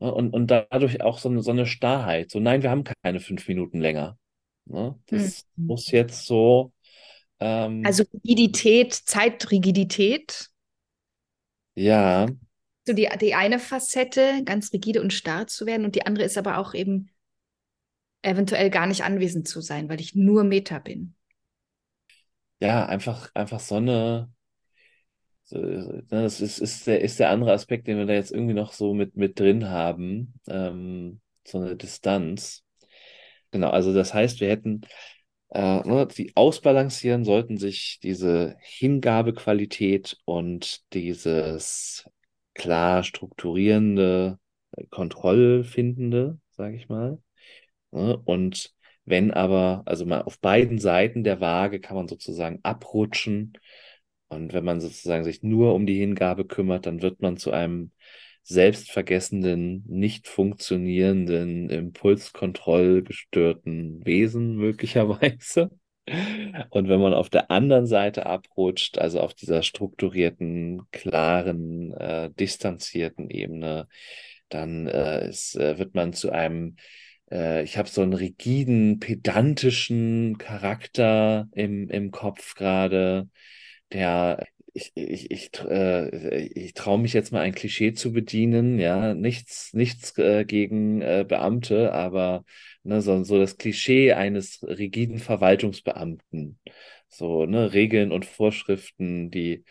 Ne, 0.00 0.12
und, 0.12 0.30
und 0.30 0.48
dadurch 0.48 1.02
auch 1.02 1.18
so 1.18 1.28
eine, 1.28 1.40
so 1.42 1.52
eine 1.52 1.66
Starrheit. 1.66 2.30
So, 2.30 2.40
nein, 2.40 2.62
wir 2.62 2.70
haben 2.70 2.84
keine 3.02 3.20
fünf 3.20 3.46
Minuten 3.46 3.80
länger. 3.80 4.18
Ne? 4.66 4.98
Das 5.06 5.46
hm. 5.56 5.66
muss 5.66 5.90
jetzt 5.90 6.26
so. 6.26 6.72
Ähm, 7.38 7.82
also 7.86 8.04
Rigidität, 8.12 8.92
Zeitrigidität. 8.92 10.48
Ja. 11.76 12.28
So 12.86 12.92
die, 12.92 13.08
die 13.20 13.34
eine 13.34 13.58
Facette, 13.58 14.42
ganz 14.44 14.72
rigide 14.72 15.00
und 15.00 15.12
starr 15.12 15.46
zu 15.46 15.64
werden, 15.64 15.84
und 15.84 15.94
die 15.94 16.06
andere 16.06 16.24
ist 16.24 16.36
aber 16.36 16.58
auch 16.58 16.74
eben 16.74 17.10
eventuell 18.22 18.70
gar 18.70 18.86
nicht 18.86 19.04
anwesend 19.04 19.46
zu 19.46 19.60
sein, 19.60 19.88
weil 19.88 20.00
ich 20.00 20.14
nur 20.14 20.44
Meta 20.44 20.78
bin 20.80 21.14
ja, 22.66 22.86
einfach, 22.86 23.30
einfach 23.34 23.60
so 23.60 23.76
eine, 23.76 24.32
ne, 25.50 26.04
das 26.10 26.40
ist, 26.40 26.58
ist, 26.58 26.86
der, 26.86 27.00
ist 27.02 27.18
der 27.20 27.30
andere 27.30 27.52
Aspekt, 27.52 27.86
den 27.86 27.98
wir 27.98 28.06
da 28.06 28.12
jetzt 28.14 28.32
irgendwie 28.32 28.54
noch 28.54 28.72
so 28.72 28.94
mit, 28.94 29.16
mit 29.16 29.38
drin 29.38 29.68
haben, 29.70 30.34
ähm, 30.48 31.20
so 31.46 31.58
eine 31.58 31.76
Distanz. 31.76 32.62
Genau, 33.50 33.70
also 33.70 33.94
das 33.94 34.14
heißt, 34.14 34.40
wir 34.40 34.48
hätten, 34.50 34.82
äh, 35.50 35.80
ne, 35.88 36.06
die 36.08 36.32
ausbalancieren 36.36 37.24
sollten 37.24 37.58
sich 37.58 38.00
diese 38.02 38.56
Hingabequalität 38.60 40.18
und 40.24 40.82
dieses 40.94 42.08
klar 42.54 43.02
strukturierende, 43.04 44.38
kontrollfindende, 44.90 46.38
sage 46.50 46.76
ich 46.76 46.88
mal. 46.88 47.18
Ne, 47.92 48.16
und 48.24 48.74
wenn 49.04 49.30
aber, 49.30 49.82
also 49.86 50.04
mal 50.06 50.22
auf 50.22 50.40
beiden 50.40 50.78
Seiten 50.78 51.24
der 51.24 51.40
Waage 51.40 51.80
kann 51.80 51.96
man 51.96 52.08
sozusagen 52.08 52.60
abrutschen. 52.62 53.54
Und 54.28 54.52
wenn 54.52 54.64
man 54.64 54.80
sozusagen 54.80 55.24
sich 55.24 55.42
nur 55.42 55.74
um 55.74 55.86
die 55.86 55.98
Hingabe 55.98 56.44
kümmert, 56.46 56.86
dann 56.86 57.02
wird 57.02 57.20
man 57.22 57.36
zu 57.36 57.50
einem 57.52 57.92
selbstvergessenden, 58.42 59.84
nicht 59.86 60.28
funktionierenden, 60.28 61.70
impulskontrollgestörten 61.70 64.04
Wesen 64.04 64.56
möglicherweise. 64.56 65.70
Und 66.70 66.88
wenn 66.88 67.00
man 67.00 67.14
auf 67.14 67.30
der 67.30 67.50
anderen 67.50 67.86
Seite 67.86 68.26
abrutscht, 68.26 68.98
also 68.98 69.20
auf 69.20 69.32
dieser 69.32 69.62
strukturierten, 69.62 70.82
klaren, 70.92 71.94
äh, 71.94 72.30
distanzierten 72.30 73.30
Ebene, 73.30 73.88
dann 74.50 74.86
äh, 74.86 75.28
ist, 75.28 75.56
äh, 75.56 75.78
wird 75.78 75.94
man 75.94 76.12
zu 76.12 76.30
einem 76.30 76.76
ich 77.30 77.78
habe 77.78 77.88
so 77.88 78.02
einen 78.02 78.12
rigiden, 78.12 79.00
pedantischen 79.00 80.38
Charakter 80.38 81.48
im, 81.52 81.88
im 81.88 82.10
Kopf 82.10 82.54
gerade, 82.54 83.28
der 83.92 84.46
ich, 84.74 84.90
ich, 84.96 85.30
ich, 85.30 85.50
äh, 85.60 86.48
ich 86.48 86.74
traue 86.74 86.98
mich 86.98 87.12
jetzt 87.12 87.32
mal 87.32 87.40
ein 87.40 87.54
Klischee 87.54 87.94
zu 87.94 88.12
bedienen, 88.12 88.78
ja, 88.80 89.14
nichts, 89.14 89.72
nichts 89.72 90.18
äh, 90.18 90.44
gegen 90.44 91.00
äh, 91.00 91.24
Beamte, 91.26 91.92
aber 91.92 92.44
ne, 92.82 93.00
so, 93.00 93.22
so 93.22 93.38
das 93.38 93.56
Klischee 93.56 94.12
eines 94.12 94.62
rigiden 94.64 95.18
Verwaltungsbeamten. 95.20 96.58
So, 97.08 97.46
ne, 97.46 97.72
Regeln 97.72 98.10
und 98.10 98.24
Vorschriften, 98.24 99.30
die 99.30 99.64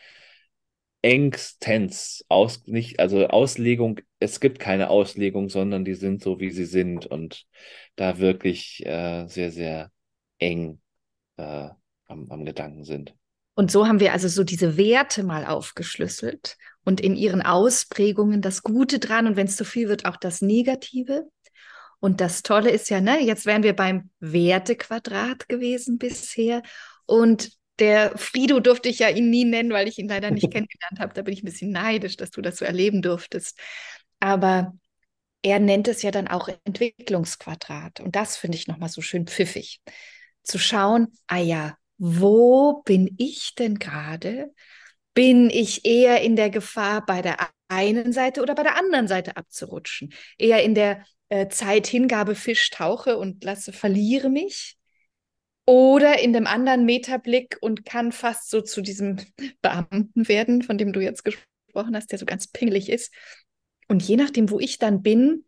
engstens 1.04 2.26
aus, 2.30 2.66
nicht, 2.66 3.00
also 3.00 3.28
Auslegung, 3.28 4.00
es 4.20 4.40
gibt 4.40 4.60
keine 4.60 4.90
Auslegung, 4.90 5.50
sondern 5.50 5.86
die 5.86 5.96
sind 5.96 6.24
so, 6.24 6.40
wie 6.40 6.50
sie 6.50 6.66
sind 6.66 7.06
und 7.06 7.46
da 7.98 8.18
wirklich 8.20 8.84
äh, 8.86 9.28
sehr, 9.28 9.52
sehr 9.52 9.92
eng 10.40 10.80
äh, 11.38 11.70
am, 12.08 12.32
am 12.32 12.46
Gedanken 12.46 12.86
sind. 12.86 13.14
Und 13.54 13.70
so 13.70 13.86
haben 13.86 14.00
wir 14.00 14.14
also 14.14 14.30
so 14.30 14.44
diese 14.44 14.78
Werte 14.78 15.24
mal 15.24 15.46
aufgeschlüsselt 15.46 16.58
und 16.86 17.02
in 17.02 17.16
ihren 17.16 17.42
Ausprägungen 17.42 18.42
das 18.42 18.64
Gute 18.64 18.98
dran 18.98 19.28
und 19.28 19.36
wenn 19.36 19.48
es 19.48 19.58
zu 19.58 19.66
viel 19.66 19.90
wird, 19.90 20.06
auch 20.06 20.18
das 20.18 20.42
Negative. 20.42 21.28
Und 22.00 22.22
das 22.22 22.44
Tolle 22.44 22.72
ist 22.72 22.90
ja, 22.90 23.02
ne, 23.02 23.22
jetzt 23.22 23.46
wären 23.46 23.64
wir 23.64 23.76
beim 23.76 24.10
Wertequadrat 24.20 25.48
gewesen 25.50 25.98
bisher 25.98 26.64
und 27.06 27.52
der 27.80 28.18
Frido 28.18 28.60
durfte 28.60 28.90
ich 28.90 29.00
ja 29.00 29.10
ihn 29.10 29.30
nie 29.30 29.46
nennen, 29.46 29.72
weil 29.72 29.88
ich 29.88 29.98
ihn 29.98 30.08
leider 30.08 30.32
nicht 30.32 30.52
kennengelernt 30.52 31.00
habe. 31.00 31.14
Da 31.14 31.22
bin 31.22 31.34
ich 31.34 31.42
ein 31.42 31.46
bisschen 31.46 31.72
neidisch, 31.72 32.18
dass 32.18 32.32
du 32.32 32.42
das 32.42 32.58
so 32.58 32.66
erleben 32.66 33.02
durftest. 33.02 33.60
Aber 34.20 34.74
er 35.42 35.60
nennt 35.60 35.88
es 35.88 36.02
ja 36.02 36.12
dann 36.12 36.28
auch 36.28 36.50
Entwicklungsquadrat. 36.66 38.00
Und 38.00 38.16
das 38.16 38.38
finde 38.38 38.58
ich 38.58 38.68
nochmal 38.68 38.90
so 38.90 39.02
schön 39.02 39.28
pfiffig. 39.28 39.82
Zu 40.44 40.60
schauen, 40.60 41.08
ah 41.28 41.38
ja, 41.38 41.78
wo 41.98 42.82
bin 42.84 43.16
ich 43.18 43.56
denn 43.56 43.80
gerade? 43.80 44.54
Bin 45.14 45.50
ich 45.50 45.86
eher 45.86 46.22
in 46.22 46.36
der 46.36 46.50
Gefahr, 46.50 47.06
bei 47.06 47.22
der 47.22 47.38
einen 47.68 48.14
Seite 48.14 48.42
oder 48.42 48.56
bei 48.56 48.64
der 48.64 48.78
anderen 48.78 49.08
Seite 49.08 49.36
abzurutschen? 49.38 50.14
Eher 50.38 50.64
in 50.64 50.76
der 50.76 51.06
äh, 51.30 51.48
Zeithingabe 51.48 52.36
Fisch 52.36 52.70
tauche 52.70 53.18
und 53.18 53.44
lasse, 53.44 53.74
verliere 53.74 54.30
mich? 54.30 54.78
Oder 55.66 56.20
in 56.20 56.34
dem 56.34 56.46
anderen 56.46 56.86
Metablick 56.86 57.58
und 57.62 57.86
kann 57.86 58.12
fast 58.12 58.50
so 58.50 58.62
zu 58.62 58.82
diesem 58.82 59.18
Beamten 59.62 60.28
werden, 60.28 60.62
von 60.62 60.78
dem 60.78 60.94
du 60.94 61.00
jetzt 61.00 61.24
gesprochen 61.24 61.96
hast, 61.96 62.12
der 62.12 62.20
so 62.20 62.26
ganz 62.26 62.48
pingelig 62.48 62.90
ist. 62.90 63.14
Und 63.88 64.04
je 64.04 64.18
nachdem, 64.18 64.50
wo 64.50 64.60
ich 64.60 64.78
dann 64.78 65.02
bin, 65.02 65.46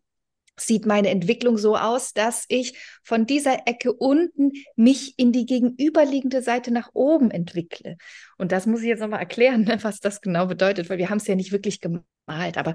sieht 0.58 0.86
meine 0.86 1.10
Entwicklung 1.10 1.58
so 1.58 1.76
aus, 1.76 2.12
dass 2.14 2.44
ich 2.48 2.78
von 3.02 3.26
dieser 3.26 3.66
Ecke 3.66 3.92
unten 3.92 4.52
mich 4.74 5.18
in 5.18 5.32
die 5.32 5.44
gegenüberliegende 5.44 6.42
Seite 6.42 6.70
nach 6.70 6.90
oben 6.94 7.30
entwickle. 7.30 7.96
Und 8.38 8.52
das 8.52 8.66
muss 8.66 8.80
ich 8.80 8.86
jetzt 8.86 9.00
nochmal 9.00 9.20
erklären, 9.20 9.66
was 9.82 10.00
das 10.00 10.20
genau 10.20 10.46
bedeutet, 10.46 10.88
weil 10.88 10.98
wir 10.98 11.10
haben 11.10 11.18
es 11.18 11.26
ja 11.26 11.34
nicht 11.34 11.52
wirklich 11.52 11.80
gemalt. 11.80 12.56
Aber 12.56 12.74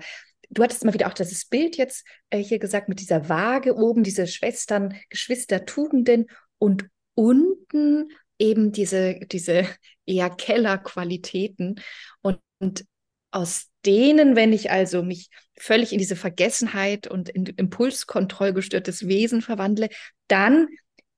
du 0.50 0.64
hattest 0.64 0.86
mal 0.86 0.94
wieder 0.94 1.08
auch 1.08 1.14
dieses 1.14 1.46
Bild 1.46 1.78
jetzt 1.78 2.06
äh, 2.30 2.38
hier 2.38 2.60
gesagt 2.60 2.88
mit 2.88 3.00
dieser 3.00 3.30
Waage 3.30 3.76
oben, 3.76 4.04
diese 4.04 4.28
Schwestern, 4.28 4.96
Geschwistertugenden 5.10 6.28
und 6.60 6.86
unten 7.16 8.12
eben 8.40 8.72
diese, 8.72 9.20
diese 9.32 9.68
eher 10.06 10.30
Kellerqualitäten. 10.30 11.80
Und, 12.22 12.40
und 12.60 12.86
aus 13.32 13.68
denen, 13.86 14.36
wenn 14.36 14.54
ich 14.54 14.72
also 14.72 15.04
mich 15.04 15.30
völlig 15.58 15.94
in 15.94 16.00
diese 16.00 16.16
Vergessenheit 16.16 17.08
und 17.08 17.30
in 17.30 17.46
impulskontrollgestörtes 17.46 19.08
Wesen 19.08 19.42
verwandle, 19.42 19.90
dann 20.28 20.68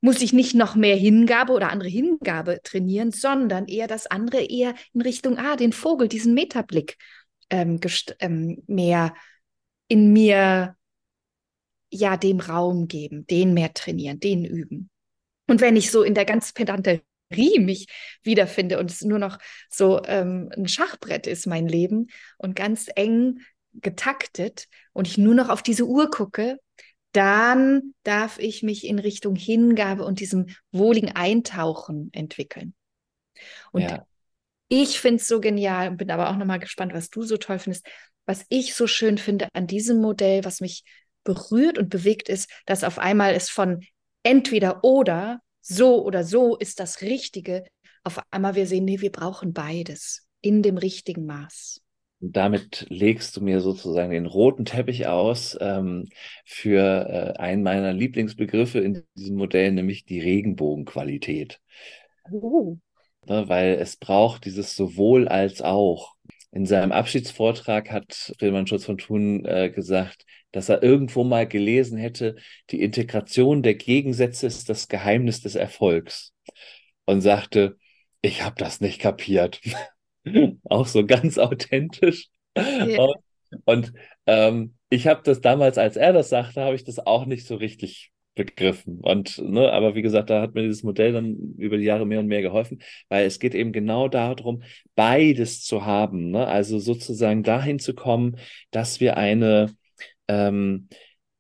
muss 0.02 0.22
ich 0.22 0.34
nicht 0.34 0.54
noch 0.54 0.76
mehr 0.76 0.98
Hingabe 0.98 1.54
oder 1.54 1.70
andere 1.70 1.88
Hingabe 1.88 2.60
trainieren, 2.62 3.12
sondern 3.12 3.68
eher 3.68 3.88
das 3.88 4.06
andere 4.06 4.42
eher 4.44 4.76
in 4.94 5.02
Richtung, 5.02 5.38
ah, 5.38 5.56
den 5.56 5.72
Vogel, 5.72 6.10
diesen 6.10 6.34
Metablick 6.34 6.98
ähm, 7.50 7.80
ähm, 8.20 8.64
mehr 8.68 9.14
in 9.88 10.12
mir, 10.12 10.76
ja, 11.90 12.18
dem 12.18 12.42
Raum 12.42 12.88
geben, 12.88 13.26
den 13.28 13.54
mehr 13.54 13.74
trainieren, 13.74 14.20
den 14.20 14.44
üben. 14.44 14.90
Und 15.54 15.62
wenn 15.62 15.76
ich 15.76 15.92
so 15.92 16.02
in 16.02 16.16
der 16.16 16.26
ganz 16.26 16.52
Pedanterie 16.52 17.60
mich 17.60 17.86
wiederfinde 18.24 18.80
und 18.80 18.90
es 18.90 19.04
nur 19.04 19.20
noch 19.20 19.38
so 19.70 20.02
ähm, 20.04 20.50
ein 20.58 20.68
Schachbrett 20.68 21.28
ist, 21.28 21.46
mein 21.46 21.68
Leben, 21.68 22.08
und 22.40 22.56
ganz 22.56 22.90
eng 22.96 23.38
getaktet 23.74 24.66
und 24.94 25.08
ich 25.08 25.20
nur 25.20 25.36
noch 25.36 25.50
auf 25.50 25.62
diese 25.62 25.86
Uhr 25.86 26.10
gucke, 26.10 26.58
dann 27.12 27.94
darf 28.02 28.40
ich 28.40 28.64
mich 28.64 28.84
in 28.84 28.98
Richtung 28.98 29.36
Hingabe 29.36 30.06
und 30.06 30.22
diesem 30.22 30.48
wohligen 30.72 31.12
Eintauchen 31.12 32.10
entwickeln. 32.14 32.74
Und 33.72 33.84
ja. 33.84 34.08
ich 34.70 35.00
finde 35.00 35.18
es 35.18 35.28
so 35.28 35.40
genial 35.40 35.90
und 35.90 35.98
bin 35.98 36.10
aber 36.10 36.32
auch 36.32 36.36
nochmal 36.36 36.58
gespannt, 36.58 36.96
was 36.96 37.12
du 37.12 37.22
so 37.22 37.38
toll 37.38 37.60
findest. 37.60 37.86
Was 38.26 38.44
ich 38.50 38.74
so 38.74 38.88
schön 38.88 39.20
finde 39.20 39.50
an 39.54 39.68
diesem 39.68 40.02
Modell, 40.02 40.46
was 40.46 40.62
mich 40.62 40.84
berührt 41.24 41.78
und 41.78 41.90
bewegt, 41.92 42.28
ist, 42.28 42.50
dass 42.66 42.84
auf 42.84 42.98
einmal 42.98 43.36
es 43.36 43.52
von 43.52 43.86
entweder 44.24 44.84
oder, 44.84 45.42
so 45.62 46.04
oder 46.04 46.24
so 46.24 46.58
ist 46.58 46.80
das 46.80 47.02
Richtige. 47.02 47.66
Auf 48.04 48.22
einmal 48.32 48.56
wir 48.56 48.66
sehen, 48.66 48.86
nee, 48.86 49.02
wir 49.02 49.12
brauchen 49.12 49.54
beides 49.54 50.28
in 50.42 50.62
dem 50.62 50.78
richtigen 50.78 51.26
Maß. 51.26 51.82
Damit 52.20 52.86
legst 52.90 53.36
du 53.36 53.42
mir 53.42 53.60
sozusagen 53.60 54.12
den 54.12 54.26
roten 54.26 54.64
Teppich 54.64 55.08
aus 55.08 55.58
ähm, 55.60 56.08
für 56.46 57.36
äh, 57.36 57.40
einen 57.40 57.64
meiner 57.64 57.92
Lieblingsbegriffe 57.92 58.80
in 58.80 59.04
diesem 59.16 59.36
Modell, 59.36 59.74
nämlich 59.74 60.06
die 60.06 60.22
Regenbogenqualität. 60.22 61.60
Oh. 62.32 62.78
Ne, 63.28 63.48
weil 63.50 63.74
es 63.76 63.98
braucht 63.98 64.46
dieses 64.46 64.76
sowohl 64.76 65.28
als 65.28 65.62
auch. 65.62 66.14
In 66.52 66.66
seinem 66.66 66.92
Abschiedsvortrag 66.92 67.92
hat 67.92 68.34
Friedemann 68.38 68.68
Schutz 68.68 68.86
von 68.86 68.98
Thun 68.98 69.44
äh, 69.44 69.70
gesagt, 69.70 70.26
dass 70.54 70.70
er 70.70 70.82
irgendwo 70.82 71.26
mal 71.26 71.46
gelesen 71.46 71.98
hätte, 71.98 72.38
die 72.70 72.82
Integration 72.82 73.62
der 73.62 73.76
Gegensätze 73.76 74.48
ist 74.48 74.70
das 74.70 74.88
Geheimnis 74.88 75.42
des 75.42 75.56
Erfolgs. 75.56 76.32
Und 77.06 77.20
sagte, 77.20 77.78
ich 78.22 78.44
habe 78.44 78.56
das 78.58 78.80
nicht 78.80 79.02
kapiert. 79.02 79.60
Auch 80.64 80.88
so 80.88 81.06
ganz 81.06 81.38
authentisch. 81.38 82.30
Yeah. 82.58 83.04
Und, 83.04 83.16
und 83.66 83.94
ähm, 84.26 84.76
ich 84.90 85.08
habe 85.08 85.22
das 85.24 85.42
damals, 85.42 85.78
als 85.78 85.98
er 85.98 86.14
das 86.14 86.30
sagte, 86.30 86.62
habe 86.62 86.76
ich 86.76 86.86
das 86.86 87.00
auch 87.00 87.26
nicht 87.26 87.46
so 87.46 87.56
richtig 87.56 88.14
begriffen. 88.36 89.00
Und, 89.02 89.38
ne, 89.40 89.72
aber 89.72 89.96
wie 89.96 90.02
gesagt, 90.02 90.30
da 90.30 90.42
hat 90.42 90.54
mir 90.54 90.64
dieses 90.64 90.84
Modell 90.84 91.14
dann 91.14 91.36
über 91.58 91.78
die 91.78 91.84
Jahre 91.84 92.06
mehr 92.06 92.20
und 92.20 92.28
mehr 92.28 92.42
geholfen, 92.42 92.82
weil 93.10 93.26
es 93.26 93.40
geht 93.40 93.54
eben 93.54 93.72
genau 93.74 94.08
darum, 94.08 94.64
beides 94.96 95.64
zu 95.64 95.86
haben. 95.86 96.32
Ne? 96.32 96.48
Also 96.48 96.80
sozusagen 96.80 97.44
dahin 97.44 97.80
zu 97.80 97.94
kommen, 97.94 98.38
dass 98.72 99.00
wir 99.00 99.18
eine 99.18 99.76
ähm, 100.34 100.88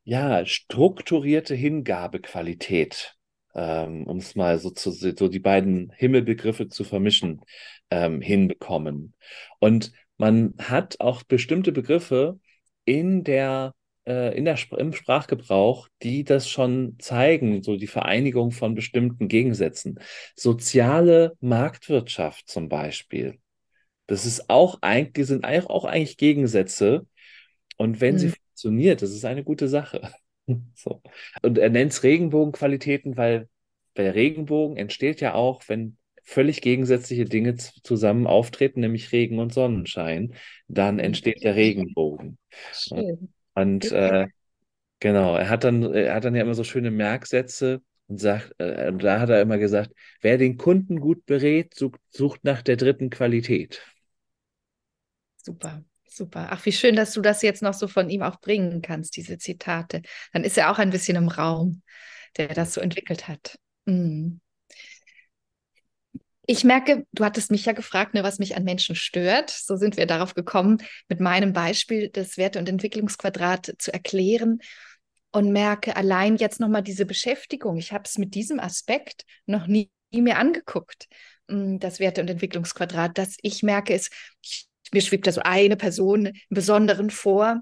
ja, 0.03 0.45
strukturierte 0.45 1.55
Hingabequalität, 1.55 3.15
ähm, 3.55 4.05
um 4.07 4.17
es 4.17 4.35
mal 4.35 4.59
so, 4.59 4.69
zu, 4.69 4.91
so 4.91 5.27
die 5.27 5.39
beiden 5.39 5.91
Himmelbegriffe 5.95 6.67
zu 6.67 6.83
vermischen, 6.83 7.41
ähm, 7.89 8.21
hinbekommen. 8.21 9.13
Und 9.59 9.91
man 10.17 10.53
hat 10.59 10.99
auch 10.99 11.23
bestimmte 11.23 11.71
Begriffe 11.71 12.39
in 12.85 13.23
der 13.23 13.73
äh, 14.05 14.37
in 14.37 14.45
der, 14.45 14.57
im 14.77 14.93
Sprachgebrauch, 14.93 15.87
die 16.01 16.23
das 16.25 16.49
schon 16.49 16.97
zeigen, 16.99 17.63
so 17.63 17.77
die 17.77 17.87
Vereinigung 17.87 18.51
von 18.51 18.75
bestimmten 18.75 19.29
Gegensätzen. 19.29 19.99
Soziale 20.35 21.37
Marktwirtschaft 21.39 22.49
zum 22.49 22.67
Beispiel. 22.67 23.39
Das 24.07 24.25
ist 24.25 24.49
auch 24.49 24.79
eigentlich, 24.81 25.27
sind 25.27 25.45
auch 25.45 25.85
eigentlich 25.85 26.17
Gegensätze. 26.17 27.07
Und 27.77 28.01
wenn 28.01 28.15
mhm. 28.15 28.19
sie 28.19 28.33
funktioniert, 28.63 29.01
das 29.01 29.11
ist 29.11 29.25
eine 29.25 29.43
gute 29.43 29.67
Sache. 29.67 30.13
so. 30.73 31.01
Und 31.41 31.57
er 31.57 31.69
nennt 31.69 31.91
es 31.91 32.03
Regenbogenqualitäten, 32.03 33.17
weil 33.17 33.49
der 33.97 34.15
Regenbogen 34.15 34.77
entsteht 34.77 35.21
ja 35.21 35.33
auch, 35.33 35.63
wenn 35.67 35.97
völlig 36.23 36.61
gegensätzliche 36.61 37.25
Dinge 37.25 37.57
zusammen 37.57 38.27
auftreten, 38.27 38.79
nämlich 38.79 39.11
Regen 39.11 39.39
und 39.39 39.53
Sonnenschein, 39.53 40.33
dann 40.69 40.99
entsteht 40.99 41.43
der 41.43 41.55
Regenbogen. 41.55 42.37
Schön. 42.71 43.33
Und 43.55 43.91
äh, 43.91 44.27
genau, 44.99 45.35
er 45.35 45.49
hat 45.49 45.65
dann, 45.65 45.83
er 45.83 46.15
hat 46.15 46.23
dann 46.23 46.33
ja 46.33 46.41
immer 46.41 46.55
so 46.55 46.63
schöne 46.63 46.91
Merksätze 46.91 47.81
und 48.07 48.19
sagt, 48.19 48.55
äh, 48.59 48.93
da 48.93 49.19
hat 49.19 49.29
er 49.29 49.41
immer 49.41 49.57
gesagt, 49.57 49.91
wer 50.21 50.37
den 50.37 50.55
Kunden 50.55 51.01
gut 51.01 51.25
berät, 51.25 51.75
sucht, 51.75 51.99
sucht 52.09 52.45
nach 52.45 52.61
der 52.61 52.77
dritten 52.77 53.09
Qualität. 53.09 53.81
Super. 55.35 55.83
Super. 56.15 56.49
Ach, 56.51 56.63
wie 56.65 56.71
schön, 56.71 56.95
dass 56.95 57.13
du 57.13 57.21
das 57.21 57.41
jetzt 57.41 57.63
noch 57.63 57.73
so 57.73 57.87
von 57.87 58.07
ihm 58.09 58.21
auch 58.21 58.39
bringen 58.39 58.83
kannst, 58.83 59.15
diese 59.17 59.39
Zitate. 59.39 60.03
Dann 60.31 60.43
ist 60.43 60.59
er 60.59 60.69
auch 60.69 60.77
ein 60.77 60.91
bisschen 60.91 61.17
im 61.17 61.27
Raum, 61.27 61.81
der 62.37 62.49
das 62.49 62.75
so 62.75 62.81
entwickelt 62.81 63.27
hat. 63.27 63.57
Mhm. 63.85 64.39
Ich 66.45 66.63
merke, 66.63 67.07
du 67.13 67.25
hattest 67.25 67.49
mich 67.49 67.65
ja 67.65 67.71
gefragt, 67.71 68.13
ne, 68.13 68.23
was 68.23 68.37
mich 68.37 68.55
an 68.55 68.63
Menschen 68.63 68.95
stört. 68.95 69.49
So 69.49 69.75
sind 69.75 69.97
wir 69.97 70.05
darauf 70.05 70.35
gekommen, 70.35 70.83
mit 71.07 71.19
meinem 71.19 71.51
Beispiel 71.53 72.09
das 72.09 72.37
Werte- 72.37 72.59
und 72.59 72.69
Entwicklungsquadrat 72.69 73.73
zu 73.79 73.91
erklären. 73.93 74.59
und 75.31 75.51
merke 75.51 75.95
allein 75.95 76.37
jetzt 76.37 76.59
nochmal 76.59 76.83
diese 76.83 77.05
Beschäftigung. 77.05 77.77
Ich 77.77 77.91
habe 77.93 78.03
es 78.05 78.17
mit 78.19 78.35
diesem 78.35 78.59
Aspekt 78.59 79.25
noch 79.45 79.67
nie, 79.67 79.91
mehr 80.11 80.39
angeguckt, 80.39 81.07
mm, 81.49 81.79
das 81.79 81.99
Werte- 81.99 82.21
und 82.21 82.29
Entwicklungsquadrat, 82.29 83.17
dass 83.17 83.37
ich 83.41 83.63
merke, 83.63 83.93
es, 83.95 84.09
ich, 84.41 84.67
mir 84.93 85.01
schwebt 85.01 85.27
da 85.27 85.31
so 85.31 85.41
eine 85.43 85.75
Person 85.77 86.27
im 86.27 86.33
Besonderen 86.49 87.09
vor, 87.09 87.61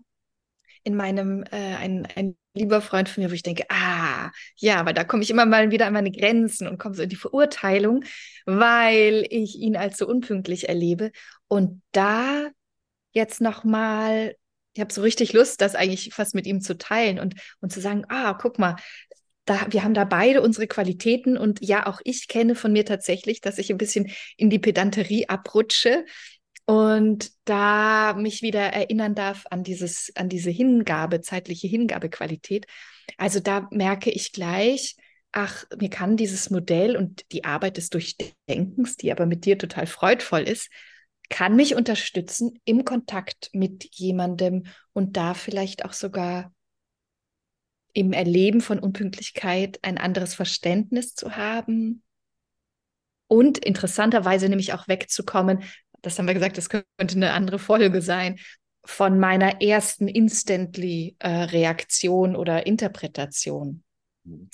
in 0.83 0.95
meinem, 0.95 1.43
äh, 1.43 1.75
ein, 1.75 2.07
ein 2.15 2.37
lieber 2.53 2.81
Freund 2.81 3.07
von 3.07 3.23
mir, 3.23 3.29
wo 3.29 3.33
ich 3.33 3.43
denke, 3.43 3.65
ah, 3.69 4.31
ja, 4.57 4.85
weil 4.85 4.93
da 4.93 5.03
komme 5.03 5.23
ich 5.23 5.29
immer 5.29 5.45
mal 5.45 5.71
wieder 5.71 5.87
an 5.87 5.93
meine 5.93 6.11
Grenzen 6.11 6.67
und 6.67 6.77
komme 6.79 6.95
so 6.95 7.03
in 7.03 7.09
die 7.09 7.15
Verurteilung, 7.15 8.03
weil 8.45 9.25
ich 9.29 9.57
ihn 9.57 9.77
als 9.77 9.97
so 9.97 10.07
unpünktlich 10.07 10.67
erlebe. 10.67 11.11
Und 11.47 11.81
da 11.91 12.49
jetzt 13.13 13.41
nochmal, 13.41 14.35
ich 14.73 14.81
habe 14.81 14.91
so 14.91 15.01
richtig 15.01 15.33
Lust, 15.33 15.61
das 15.61 15.75
eigentlich 15.75 16.13
fast 16.13 16.35
mit 16.35 16.47
ihm 16.47 16.61
zu 16.61 16.77
teilen 16.77 17.19
und, 17.19 17.35
und 17.61 17.71
zu 17.71 17.79
sagen, 17.79 18.05
ah, 18.09 18.33
guck 18.33 18.59
mal, 18.59 18.75
da, 19.45 19.67
wir 19.69 19.83
haben 19.83 19.93
da 19.93 20.05
beide 20.05 20.41
unsere 20.41 20.67
Qualitäten 20.67 21.37
und 21.37 21.65
ja, 21.65 21.87
auch 21.87 21.99
ich 22.03 22.27
kenne 22.27 22.55
von 22.55 22.71
mir 22.71 22.85
tatsächlich, 22.85 23.41
dass 23.41 23.57
ich 23.57 23.71
ein 23.71 23.77
bisschen 23.77 24.11
in 24.37 24.49
die 24.49 24.59
Pedanterie 24.59 25.29
abrutsche 25.29 26.05
und 26.65 27.31
da 27.45 28.13
mich 28.13 28.41
wieder 28.41 28.61
erinnern 28.61 29.15
darf 29.15 29.45
an 29.49 29.63
dieses, 29.63 30.11
an 30.15 30.29
diese 30.29 30.49
Hingabe, 30.49 31.21
zeitliche 31.21 31.67
Hingabequalität. 31.67 32.65
Also 33.17 33.39
da 33.39 33.67
merke 33.71 34.11
ich 34.11 34.31
gleich, 34.31 34.95
ach, 35.31 35.65
mir 35.79 35.89
kann 35.89 36.17
dieses 36.17 36.49
Modell 36.49 36.95
und 36.95 37.25
die 37.31 37.43
Arbeit 37.43 37.77
des 37.77 37.89
Durchdenkens, 37.89 38.97
die 38.97 39.11
aber 39.11 39.25
mit 39.25 39.45
dir 39.45 39.57
total 39.57 39.87
freudvoll 39.87 40.41
ist, 40.41 40.69
kann 41.29 41.55
mich 41.55 41.75
unterstützen 41.75 42.59
im 42.65 42.83
Kontakt 42.83 43.49
mit 43.53 43.87
jemandem 43.95 44.65
und 44.91 45.15
da 45.15 45.33
vielleicht 45.33 45.85
auch 45.85 45.93
sogar 45.93 46.53
im 47.93 48.13
Erleben 48.13 48.61
von 48.61 48.79
Unpünktlichkeit 48.79 49.79
ein 49.81 49.97
anderes 49.97 50.33
Verständnis 50.33 51.15
zu 51.15 51.35
haben 51.35 52.03
und 53.27 53.57
interessanterweise 53.57 54.49
nämlich 54.49 54.73
auch 54.73 54.87
wegzukommen 54.87 55.63
das 56.01 56.17
haben 56.17 56.27
wir 56.27 56.33
gesagt, 56.33 56.57
das 56.57 56.69
könnte 56.69 57.15
eine 57.15 57.33
andere 57.33 57.59
Folge 57.59 58.01
sein, 58.01 58.39
von 58.83 59.19
meiner 59.19 59.61
ersten 59.61 60.07
Instantly-Reaktion 60.07 62.33
äh, 62.33 62.37
oder 62.37 62.65
Interpretation. 62.65 63.83
Mhm. 64.23 64.49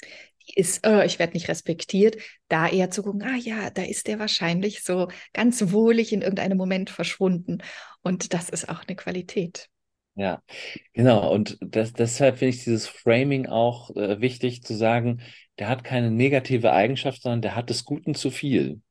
Die 0.47 0.59
ist, 0.59 0.85
oh, 0.87 1.01
ich 1.01 1.19
werde 1.19 1.33
nicht 1.33 1.49
respektiert, 1.49 2.17
da 2.47 2.67
eher 2.67 2.89
zu 2.89 3.03
gucken, 3.03 3.21
ah 3.23 3.35
ja, 3.35 3.69
da 3.69 3.83
ist 3.83 4.07
der 4.07 4.17
wahrscheinlich 4.19 4.81
so 4.83 5.09
ganz 5.33 5.71
wohlig 5.71 6.13
in 6.13 6.21
irgendeinem 6.21 6.57
Moment 6.57 6.89
verschwunden. 6.89 7.57
Und 8.01 8.33
das 8.33 8.49
ist 8.49 8.69
auch 8.69 8.85
eine 8.87 8.95
Qualität. 8.95 9.67
Ja, 10.15 10.41
genau. 10.93 11.31
Und 11.31 11.59
das, 11.61 11.93
deshalb 11.93 12.39
finde 12.39 12.55
ich 12.55 12.63
dieses 12.63 12.87
Framing 12.87 13.45
auch 13.45 13.95
äh, 13.95 14.19
wichtig 14.19 14.63
zu 14.63 14.73
sagen, 14.73 15.21
der 15.59 15.69
hat 15.69 15.83
keine 15.83 16.09
negative 16.11 16.73
Eigenschaft, 16.73 17.21
sondern 17.21 17.43
der 17.43 17.55
hat 17.55 17.69
des 17.69 17.85
Guten 17.85 18.15
zu 18.15 18.31
viel. 18.31 18.81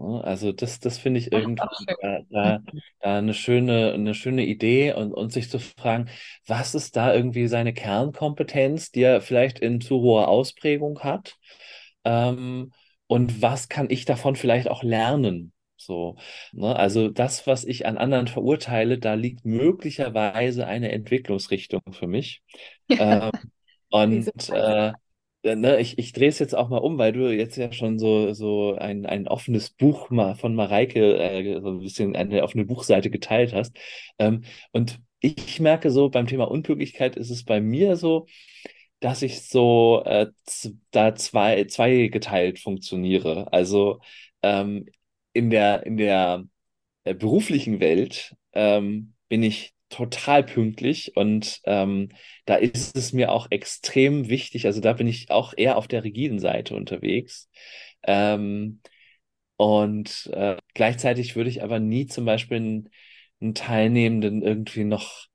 Also 0.00 0.52
das, 0.52 0.80
das 0.80 0.98
finde 0.98 1.20
ich 1.20 1.30
irgendwie 1.30 1.62
da, 2.00 2.20
da, 2.30 2.58
da, 3.00 3.16
eine 3.18 3.34
schöne, 3.34 3.92
eine 3.92 4.14
schöne 4.14 4.46
Idee 4.46 4.94
und, 4.94 5.12
und 5.12 5.32
sich 5.32 5.50
zu 5.50 5.58
fragen, 5.58 6.08
was 6.46 6.74
ist 6.74 6.96
da 6.96 7.14
irgendwie 7.14 7.48
seine 7.48 7.74
Kernkompetenz, 7.74 8.92
die 8.92 9.02
er 9.02 9.20
vielleicht 9.20 9.58
in 9.58 9.80
zu 9.80 10.00
hoher 10.00 10.28
Ausprägung 10.28 11.00
hat? 11.00 11.36
Ähm, 12.04 12.72
und 13.08 13.42
was 13.42 13.68
kann 13.68 13.90
ich 13.90 14.04
davon 14.06 14.36
vielleicht 14.36 14.68
auch 14.68 14.82
lernen? 14.82 15.52
So, 15.76 16.16
ne? 16.52 16.76
Also 16.76 17.08
das, 17.08 17.46
was 17.46 17.64
ich 17.64 17.86
an 17.86 17.98
anderen 17.98 18.26
verurteile, 18.28 18.98
da 18.98 19.14
liegt 19.14 19.44
möglicherweise 19.44 20.66
eine 20.66 20.92
Entwicklungsrichtung 20.92 21.82
für 21.92 22.06
mich. 22.06 22.42
Ähm, 22.98 23.30
und 23.90 24.48
äh, 24.48 24.92
ne, 25.44 25.80
ich, 25.80 25.98
ich 25.98 26.12
drehe 26.12 26.28
es 26.28 26.38
jetzt 26.38 26.54
auch 26.54 26.68
mal 26.68 26.78
um, 26.78 26.98
weil 26.98 27.12
du 27.12 27.34
jetzt 27.34 27.56
ja 27.56 27.72
schon 27.72 27.98
so, 27.98 28.32
so 28.32 28.74
ein, 28.76 29.06
ein 29.06 29.28
offenes 29.28 29.70
Buch 29.70 30.08
von 30.08 30.54
Mareike, 30.54 31.16
äh, 31.18 31.60
so 31.60 31.68
ein 31.70 31.80
bisschen 31.80 32.16
eine 32.16 32.42
offene 32.42 32.64
Buchseite 32.64 33.10
geteilt 33.10 33.52
hast. 33.54 33.76
Ähm, 34.18 34.44
und 34.72 35.00
ich 35.20 35.60
merke 35.60 35.90
so, 35.90 36.08
beim 36.10 36.26
Thema 36.26 36.50
Unpünktlichkeit 36.50 37.16
ist 37.16 37.30
es 37.30 37.44
bei 37.44 37.60
mir 37.60 37.96
so, 37.96 38.26
dass 39.00 39.22
ich 39.22 39.48
so 39.48 40.02
äh, 40.04 40.28
da 40.90 41.14
zwei, 41.14 41.64
zwei 41.64 42.08
geteilt 42.08 42.58
funktioniere. 42.60 43.52
Also 43.52 44.00
ähm, 44.42 44.86
in 45.32 45.50
der, 45.50 45.86
in 45.86 45.96
der 45.96 46.44
äh, 47.04 47.14
beruflichen 47.14 47.80
Welt 47.80 48.34
ähm, 48.52 49.14
bin 49.28 49.42
ich 49.42 49.74
total 49.90 50.44
pünktlich 50.44 51.16
und 51.16 51.60
ähm, 51.64 52.10
da 52.46 52.56
ist 52.56 52.96
es 52.96 53.12
mir 53.12 53.32
auch 53.32 53.48
extrem 53.50 54.28
wichtig, 54.30 54.66
also 54.66 54.80
da 54.80 54.94
bin 54.94 55.08
ich 55.08 55.30
auch 55.30 55.54
eher 55.56 55.76
auf 55.76 55.88
der 55.88 56.04
rigiden 56.04 56.38
Seite 56.40 56.74
unterwegs. 56.76 57.50
Ähm, 58.04 58.80
und 59.56 60.28
äh, 60.32 60.56
gleichzeitig 60.74 61.36
würde 61.36 61.50
ich 61.50 61.62
aber 61.62 61.80
nie 61.80 62.06
zum 62.06 62.24
Beispiel 62.24 62.58
einen, 62.58 62.90
einen 63.40 63.54
Teilnehmenden 63.54 64.42
irgendwie 64.42 64.84
noch 64.84 65.26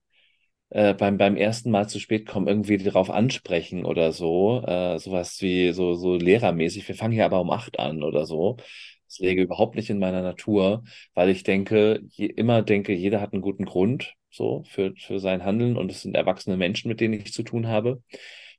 äh, 0.70 0.94
beim, 0.94 1.18
beim 1.18 1.36
ersten 1.38 1.72
Mal 1.72 1.88
zu 1.90 2.00
spät 2.00 2.26
kommen, 2.28 2.48
irgendwie 2.48 2.78
darauf 2.78 3.10
ansprechen 3.10 3.86
oder 3.86 4.12
so. 4.12 4.62
Äh, 4.66 5.00
sowas 5.00 5.42
wie 5.42 5.72
so, 5.74 5.96
so 5.96 6.16
lehrermäßig. 6.16 6.88
Wir 6.88 6.96
fangen 6.96 7.14
hier 7.14 7.26
aber 7.26 7.42
um 7.42 7.52
acht 7.52 7.80
an 7.80 8.04
oder 8.04 8.26
so. 8.26 8.58
Das 9.08 9.20
lege 9.20 9.44
überhaupt 9.44 9.76
nicht 9.76 9.90
in 9.90 10.00
meiner 10.00 10.22
Natur, 10.22 10.84
weil 11.14 11.30
ich 11.30 11.44
denke, 11.44 12.02
je, 12.10 12.26
immer 12.26 12.62
denke, 12.64 12.94
jeder 12.94 13.22
hat 13.22 13.34
einen 13.34 13.42
guten 13.42 13.66
Grund 13.66 14.16
so 14.36 14.64
für, 14.68 14.94
für 14.98 15.20
sein 15.20 15.44
Handeln 15.44 15.78
und 15.78 15.92
es 15.92 16.02
sind 16.02 16.16
erwachsene 16.16 16.58
Menschen, 16.58 16.90
mit 16.90 17.00
denen 17.00 17.14
ich 17.14 17.34
zu 17.34 17.44
tun 17.44 17.68
habe. 17.68 18.02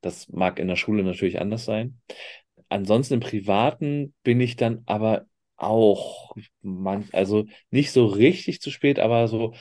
Das 0.00 0.28
mag 0.28 0.58
in 0.58 0.68
der 0.68 0.76
Schule 0.76 1.02
natürlich 1.02 1.40
anders 1.40 1.64
sein. 1.64 2.00
Ansonsten 2.68 3.14
im 3.14 3.20
Privaten 3.20 4.14
bin 4.22 4.40
ich 4.40 4.56
dann 4.56 4.82
aber 4.86 5.26
auch, 5.56 6.34
man, 6.62 7.08
also 7.12 7.46
nicht 7.70 7.92
so 7.92 8.06
richtig 8.06 8.60
zu 8.60 8.70
spät, 8.70 8.98
aber 8.98 9.28
so, 9.28 9.54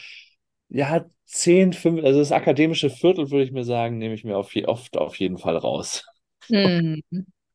ja, 0.69 1.06
10, 1.25 1.73
5, 1.73 2.04
also 2.04 2.19
das 2.19 2.32
akademische 2.32 2.89
Viertel, 2.89 3.32
würde 3.32 3.43
ich 3.43 3.51
mir 3.51 3.63
sagen, 3.63 3.97
nehme 3.97 4.13
ich 4.15 4.23
mir 4.23 4.38
auf, 4.38 4.51
oft 4.65 4.97
auf 4.97 5.17
jeden 5.17 5.38
Fall 5.38 5.58
raus. 5.58 6.06
Mhm. 6.49 7.01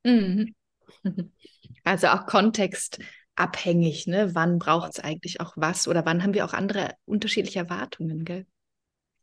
Mhm. 0.05 0.55
Also 1.85 2.09
auch 2.09 2.27
kontextabhängig, 3.41 4.07
ne? 4.07 4.35
Wann 4.35 4.59
braucht 4.59 4.93
es 4.93 5.01
eigentlich 5.01 5.41
auch 5.41 5.53
was 5.57 5.89
oder 5.89 6.05
wann 6.05 6.23
haben 6.23 6.35
wir 6.35 6.45
auch 6.45 6.53
andere 6.53 6.95
unterschiedliche 7.05 7.61
Erwartungen, 7.61 8.25
gell? 8.25 8.47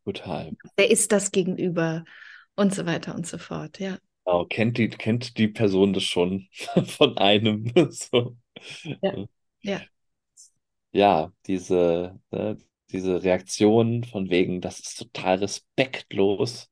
Total. 0.05 0.51
Wer 0.75 0.89
ist 0.89 1.11
das 1.11 1.31
gegenüber 1.31 2.03
und 2.55 2.73
so 2.73 2.85
weiter 2.85 3.15
und 3.15 3.27
so 3.27 3.37
fort, 3.37 3.79
ja. 3.79 3.97
Genau, 4.25 4.45
kennt 4.45 4.77
die, 4.77 4.89
kennt 4.89 5.37
die 5.37 5.47
Person 5.47 5.93
das 5.93 6.03
schon 6.03 6.47
von 6.85 7.17
einem? 7.17 7.71
so. 7.91 8.37
Ja. 9.01 9.25
ja. 9.61 9.81
Ja, 10.91 11.31
diese, 11.45 12.19
ne, 12.31 12.57
diese 12.89 13.21
Reaktion 13.21 14.03
von 14.03 14.29
wegen, 14.29 14.61
das 14.61 14.79
ist 14.79 14.97
total 14.97 15.37
respektlos. 15.39 16.71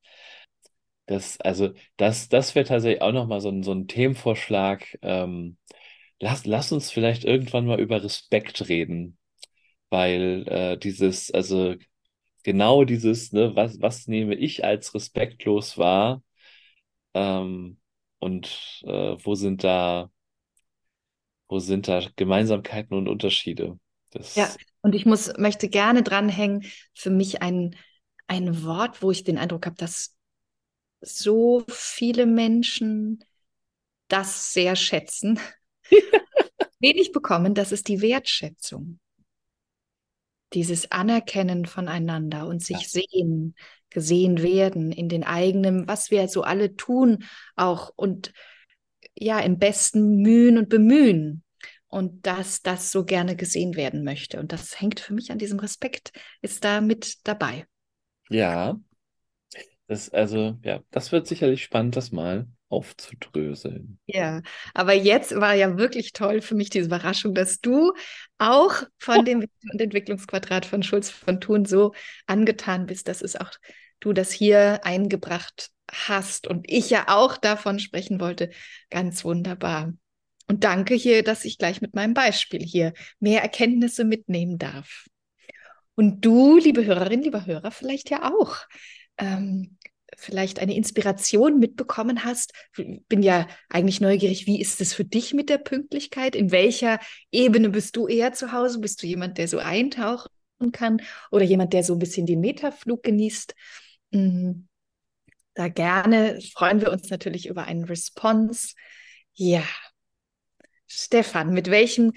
Das, 1.06 1.40
also, 1.42 1.72
das, 1.98 2.30
das 2.30 2.56
wäre 2.56 2.66
tatsächlich 2.66 3.02
auch 3.02 3.12
nochmal 3.12 3.40
so 3.40 3.50
ein, 3.50 3.62
so 3.62 3.72
ein 3.74 3.88
Themenvorschlag. 3.88 4.98
Ähm, 5.04 5.58
lass, 6.20 6.46
lass 6.46 6.72
uns 6.72 6.92
vielleicht 6.92 7.24
irgendwann 7.24 7.66
mal 7.66 7.80
über 7.80 8.04
Respekt 8.04 8.68
reden. 8.70 9.18
Weil 9.90 10.46
äh, 10.48 10.78
dieses, 10.78 11.32
also 11.32 11.76
genau 12.44 12.86
dieses, 12.86 13.32
ne, 13.32 13.56
was, 13.56 13.82
was 13.82 14.08
nehme 14.08 14.36
ich 14.36 14.66
als 14.66 14.94
respektlos 14.94 15.78
wahr 15.78 16.24
ähm, 17.14 17.80
und 18.20 18.82
äh, 18.86 19.18
wo 19.24 19.36
sind 19.36 19.64
da, 19.64 20.12
wo 21.48 21.60
sind 21.60 21.88
da 21.88 22.02
Gemeinsamkeiten 22.16 22.98
und 22.98 23.08
Unterschiede? 23.08 23.80
Das 24.12 24.36
ja, 24.36 24.50
und 24.82 24.96
ich 24.96 25.06
muss, 25.06 25.34
möchte 25.38 25.70
gerne 25.70 26.04
dranhängen, 26.04 26.66
für 26.94 27.10
mich 27.10 27.42
ein, 27.42 27.76
ein 28.28 28.64
Wort, 28.64 29.02
wo 29.02 29.12
ich 29.12 29.24
den 29.24 29.38
Eindruck 29.38 29.66
habe, 29.66 29.76
dass 29.76 30.16
so 31.02 31.64
viele 31.70 32.26
Menschen 32.26 33.24
das 34.08 34.54
sehr 34.54 34.76
schätzen, 34.76 35.40
wenig 36.80 37.12
bekommen, 37.12 37.54
das 37.54 37.72
ist 37.72 37.88
die 37.88 38.02
Wertschätzung 38.02 39.00
dieses 40.56 40.92
Anerkennen 40.92 41.66
voneinander 41.66 42.48
und 42.48 42.64
sich 42.64 42.94
ja. 42.94 43.02
sehen, 43.02 43.56
gesehen 43.90 44.42
werden 44.42 44.92
in 44.92 45.10
den 45.10 45.24
eigenen, 45.24 45.88
was 45.88 46.12
wir 46.12 46.28
so 46.28 46.44
alle 46.44 46.76
tun, 46.76 47.26
auch 47.56 47.92
und 47.96 48.32
ja, 49.16 49.40
im 49.40 49.60
besten 49.60 50.18
Mühen 50.22 50.58
und 50.58 50.70
Bemühen. 50.70 51.44
Und 51.88 52.26
dass 52.26 52.62
das 52.62 52.92
so 52.92 53.06
gerne 53.06 53.38
gesehen 53.38 53.76
werden 53.76 54.04
möchte. 54.04 54.40
Und 54.40 54.52
das 54.52 54.82
hängt 54.82 55.00
für 55.00 55.14
mich 55.14 55.32
an 55.32 55.38
diesem 55.38 55.60
Respekt, 55.60 56.12
ist 56.42 56.66
da 56.66 56.82
mit 56.82 57.26
dabei. 57.26 57.68
Ja, 58.30 58.78
das, 59.88 60.10
also, 60.10 60.58
ja, 60.64 60.82
das 60.92 61.14
wird 61.14 61.28
sicherlich 61.28 61.64
spannend, 61.64 61.96
das 61.96 62.12
mal 62.12 62.48
aufzudröseln. 62.76 63.98
Ja, 64.06 64.42
aber 64.74 64.94
jetzt 64.94 65.36
war 65.36 65.54
ja 65.54 65.78
wirklich 65.78 66.12
toll 66.14 66.42
für 66.42 66.56
mich 66.56 66.70
diese 66.70 66.88
Überraschung, 66.88 67.34
dass 67.34 67.62
du 67.62 67.94
auch 68.38 68.84
von 68.98 69.24
dem 69.24 69.46
Entwicklungsquadrat 69.78 70.66
von 70.66 70.84
Schulz 70.84 71.10
von 71.10 71.40
Thun 71.40 71.66
so 71.66 71.94
angetan 72.28 72.86
bist. 72.86 73.08
Das 73.08 73.22
ist 73.22 73.40
auch 73.40 73.52
du 74.00 74.14
das 74.14 74.32
hier 74.32 74.82
eingebracht 74.84 75.72
hast 75.92 76.48
und 76.48 76.70
ich 76.70 76.90
ja 76.90 77.06
auch 77.08 77.38
davon 77.38 77.80
sprechen 77.80 78.20
wollte. 78.20 78.50
Ganz 78.90 79.24
wunderbar. 79.24 79.94
Und 80.48 80.64
danke 80.64 80.94
hier, 80.94 81.24
dass 81.24 81.46
ich 81.46 81.58
gleich 81.58 81.82
mit 81.82 81.96
meinem 81.96 82.14
Beispiel 82.14 82.62
hier 82.62 82.94
mehr 83.20 83.42
Erkenntnisse 83.42 84.04
mitnehmen 84.04 84.58
darf. 84.58 85.06
Und 85.96 86.24
du, 86.26 86.58
liebe 86.58 86.86
Hörerin, 86.86 87.24
lieber 87.24 87.46
Hörer, 87.46 87.72
vielleicht 87.72 88.10
ja 88.10 88.32
auch. 88.32 88.58
Ähm, 89.18 89.78
vielleicht 90.18 90.60
eine 90.60 90.76
Inspiration 90.76 91.60
mitbekommen 91.60 92.24
hast. 92.24 92.54
Bin 92.76 93.24
ja 93.24 93.48
eigentlich 93.70 94.02
neugierig, 94.02 94.46
wie 94.48 94.62
ist 94.62 94.82
es 94.82 94.94
für 94.94 95.06
dich 95.06 95.34
mit 95.34 95.50
der 95.50 95.58
Pünktlichkeit? 95.58 96.36
In 96.36 96.52
welcher 96.52 97.00
Ebene 97.32 97.70
bist 97.70 97.96
du 97.96 98.08
eher 98.08 98.34
zu 98.34 98.52
Hause? 98.52 98.80
Bist 98.80 99.02
du 99.02 99.08
jemand, 99.08 99.38
der 99.38 99.48
so 99.48 99.60
eintauchen 99.60 100.30
kann 100.72 101.02
oder 101.32 101.44
jemand, 101.44 101.74
der 101.74 101.84
so 101.84 101.94
ein 101.94 102.00
bisschen 102.00 102.26
den 102.26 102.40
Metaflug 102.40 103.04
genießt? 103.04 103.56
Mhm. 104.12 104.68
Da 105.54 105.70
gerne 105.70 106.40
freuen 106.54 106.82
wir 106.82 106.92
uns 106.92 107.10
natürlich 107.10 107.48
über 107.48 107.64
einen 107.64 107.86
Response. 107.86 108.74
Ja, 109.34 109.64
Stefan, 110.88 111.54
mit 111.54 111.70
welchem 111.70 112.12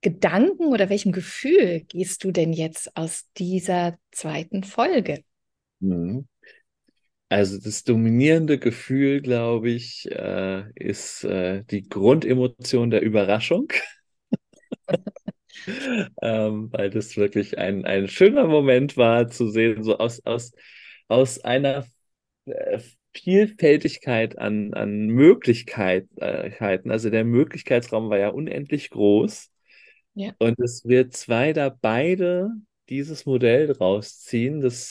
Gedanken 0.00 0.66
oder 0.66 0.88
welchem 0.88 1.12
Gefühl 1.12 1.80
gehst 1.88 2.24
du 2.24 2.30
denn 2.30 2.52
jetzt 2.52 2.96
aus 2.96 3.24
dieser 3.36 3.98
zweiten 4.12 4.64
Folge? 4.64 5.24
Mhm. 5.80 6.28
Also 7.28 7.58
das 7.58 7.82
dominierende 7.82 8.58
Gefühl, 8.58 9.20
glaube 9.20 9.70
ich, 9.70 10.08
äh, 10.10 10.64
ist 10.74 11.24
äh, 11.24 11.64
die 11.64 11.88
Grundemotion 11.88 12.90
der 12.90 13.02
Überraschung. 13.02 13.72
ähm, 16.22 16.72
weil 16.72 16.90
das 16.90 17.16
wirklich 17.16 17.58
ein, 17.58 17.84
ein 17.84 18.06
schöner 18.08 18.46
Moment 18.46 18.96
war 18.96 19.28
zu 19.28 19.48
sehen, 19.48 19.82
so 19.82 19.98
aus, 19.98 20.24
aus, 20.24 20.52
aus 21.08 21.40
einer 21.40 21.86
äh, 22.44 22.78
Vielfältigkeit 23.12 24.38
an, 24.38 24.74
an 24.74 25.06
Möglichkeiten. 25.06 26.90
Also 26.90 27.10
der 27.10 27.24
Möglichkeitsraum 27.24 28.10
war 28.10 28.18
ja 28.18 28.28
unendlich 28.28 28.90
groß. 28.90 29.50
Ja. 30.14 30.32
Und 30.38 30.58
es 30.60 30.84
wird 30.84 31.14
zwei 31.14 31.52
da 31.52 31.70
beide 31.70 32.50
dieses 32.88 33.26
Modell 33.26 33.72
rausziehen. 33.72 34.60
Das 34.60 34.90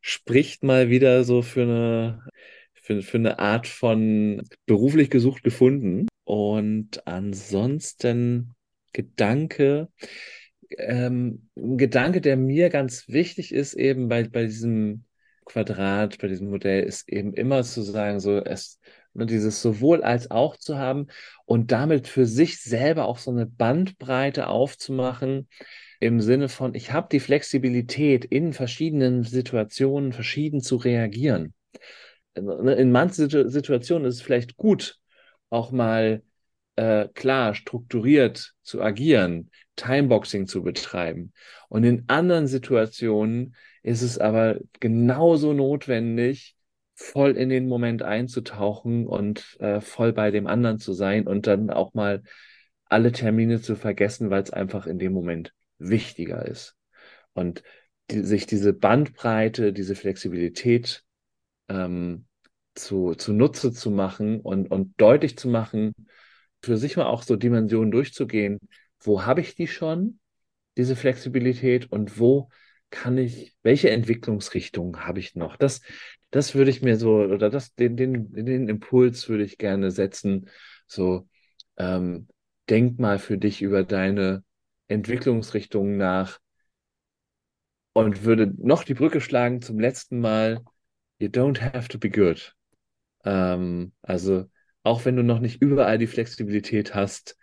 spricht 0.00 0.62
mal 0.62 0.90
wieder 0.90 1.24
so 1.24 1.42
für 1.42 1.62
eine, 1.62 2.28
für, 2.74 3.02
für 3.02 3.18
eine 3.18 3.38
Art 3.38 3.66
von 3.66 4.42
beruflich 4.66 5.10
gesucht 5.10 5.42
gefunden. 5.42 6.08
Und 6.24 7.06
ansonsten 7.06 8.54
Gedanke, 8.92 9.88
ähm, 10.76 11.48
ein 11.56 11.78
Gedanke, 11.78 12.20
der 12.20 12.36
mir 12.36 12.68
ganz 12.68 13.08
wichtig 13.08 13.52
ist, 13.52 13.74
eben 13.74 14.08
bei, 14.08 14.24
bei 14.24 14.44
diesem 14.44 15.04
Quadrat, 15.44 16.18
bei 16.18 16.28
diesem 16.28 16.50
Modell, 16.50 16.84
ist 16.84 17.08
eben 17.08 17.32
immer 17.32 17.62
zu 17.62 17.82
sagen, 17.82 18.20
so 18.20 18.38
es, 18.38 18.78
ne, 19.14 19.26
dieses 19.26 19.62
sowohl 19.62 20.02
als 20.02 20.30
auch 20.30 20.56
zu 20.56 20.78
haben 20.78 21.06
und 21.46 21.72
damit 21.72 22.06
für 22.08 22.26
sich 22.26 22.60
selber 22.60 23.06
auch 23.06 23.18
so 23.18 23.30
eine 23.30 23.46
Bandbreite 23.46 24.48
aufzumachen, 24.48 25.48
im 26.00 26.20
Sinne 26.20 26.48
von, 26.48 26.74
ich 26.74 26.92
habe 26.92 27.08
die 27.10 27.20
Flexibilität, 27.20 28.24
in 28.24 28.52
verschiedenen 28.52 29.24
Situationen 29.24 30.12
verschieden 30.12 30.60
zu 30.60 30.76
reagieren. 30.76 31.54
Ne, 32.36 32.74
in 32.74 32.92
manchen 32.92 33.28
Situationen 33.50 34.06
ist 34.06 34.16
es 34.16 34.22
vielleicht 34.22 34.56
gut, 34.56 34.98
auch 35.50 35.72
mal 35.72 36.22
äh, 36.76 37.08
klar, 37.14 37.54
strukturiert 37.54 38.54
zu 38.62 38.80
agieren, 38.80 39.50
Timeboxing 39.76 40.46
zu 40.46 40.62
betreiben. 40.62 41.32
Und 41.68 41.84
in 41.84 42.04
anderen 42.06 42.46
Situationen 42.46 43.56
ist 43.82 44.02
es 44.02 44.18
aber 44.18 44.58
genauso 44.78 45.52
notwendig, 45.52 46.54
voll 46.94 47.36
in 47.36 47.48
den 47.48 47.68
Moment 47.68 48.02
einzutauchen 48.02 49.06
und 49.06 49.56
äh, 49.60 49.80
voll 49.80 50.12
bei 50.12 50.30
dem 50.30 50.46
anderen 50.46 50.78
zu 50.78 50.92
sein 50.92 51.26
und 51.26 51.46
dann 51.46 51.70
auch 51.70 51.94
mal 51.94 52.22
alle 52.84 53.12
Termine 53.12 53.60
zu 53.60 53.76
vergessen, 53.76 54.30
weil 54.30 54.42
es 54.42 54.50
einfach 54.50 54.86
in 54.86 54.98
dem 54.98 55.12
Moment 55.12 55.52
wichtiger 55.78 56.44
ist. 56.46 56.76
Und 57.32 57.62
die, 58.10 58.22
sich 58.22 58.46
diese 58.46 58.72
Bandbreite, 58.72 59.72
diese 59.72 59.94
Flexibilität 59.94 61.04
ähm, 61.68 62.26
zu, 62.74 63.14
zu 63.14 63.32
Nutze 63.32 63.72
zu 63.72 63.90
machen 63.90 64.40
und, 64.40 64.70
und 64.70 64.94
deutlich 65.00 65.36
zu 65.36 65.48
machen, 65.48 65.92
für 66.62 66.76
sich 66.76 66.96
mal 66.96 67.06
auch 67.06 67.22
so 67.22 67.36
Dimensionen 67.36 67.90
durchzugehen, 67.90 68.58
wo 69.00 69.24
habe 69.24 69.40
ich 69.40 69.54
die 69.54 69.68
schon, 69.68 70.18
diese 70.76 70.96
Flexibilität 70.96 71.90
und 71.90 72.18
wo 72.18 72.50
kann 72.90 73.18
ich, 73.18 73.54
welche 73.62 73.90
Entwicklungsrichtungen 73.90 75.04
habe 75.06 75.20
ich 75.20 75.34
noch? 75.34 75.56
Das, 75.56 75.82
das 76.30 76.54
würde 76.54 76.70
ich 76.70 76.82
mir 76.82 76.96
so, 76.96 77.16
oder 77.16 77.50
das, 77.50 77.74
den, 77.74 77.96
den, 77.96 78.32
den 78.32 78.68
Impuls 78.68 79.28
würde 79.28 79.44
ich 79.44 79.58
gerne 79.58 79.90
setzen, 79.90 80.48
so, 80.86 81.28
ähm, 81.76 82.28
denk 82.68 82.98
mal 82.98 83.18
für 83.18 83.38
dich 83.38 83.62
über 83.62 83.82
deine 83.82 84.44
Entwicklungsrichtungen 84.88 85.96
nach 85.96 86.38
und 87.92 88.24
würde 88.24 88.52
noch 88.58 88.84
die 88.84 88.94
Brücke 88.94 89.20
schlagen 89.20 89.62
zum 89.62 89.78
letzten 89.78 90.20
Mal, 90.20 90.64
you 91.18 91.28
don't 91.28 91.60
have 91.60 91.88
to 91.88 91.98
be 91.98 92.10
good. 92.10 92.54
Ähm, 93.24 93.92
also, 94.02 94.50
auch 94.82 95.04
wenn 95.04 95.16
du 95.16 95.22
noch 95.22 95.40
nicht 95.40 95.60
überall 95.60 95.98
die 95.98 96.06
Flexibilität 96.06 96.94
hast, 96.94 97.36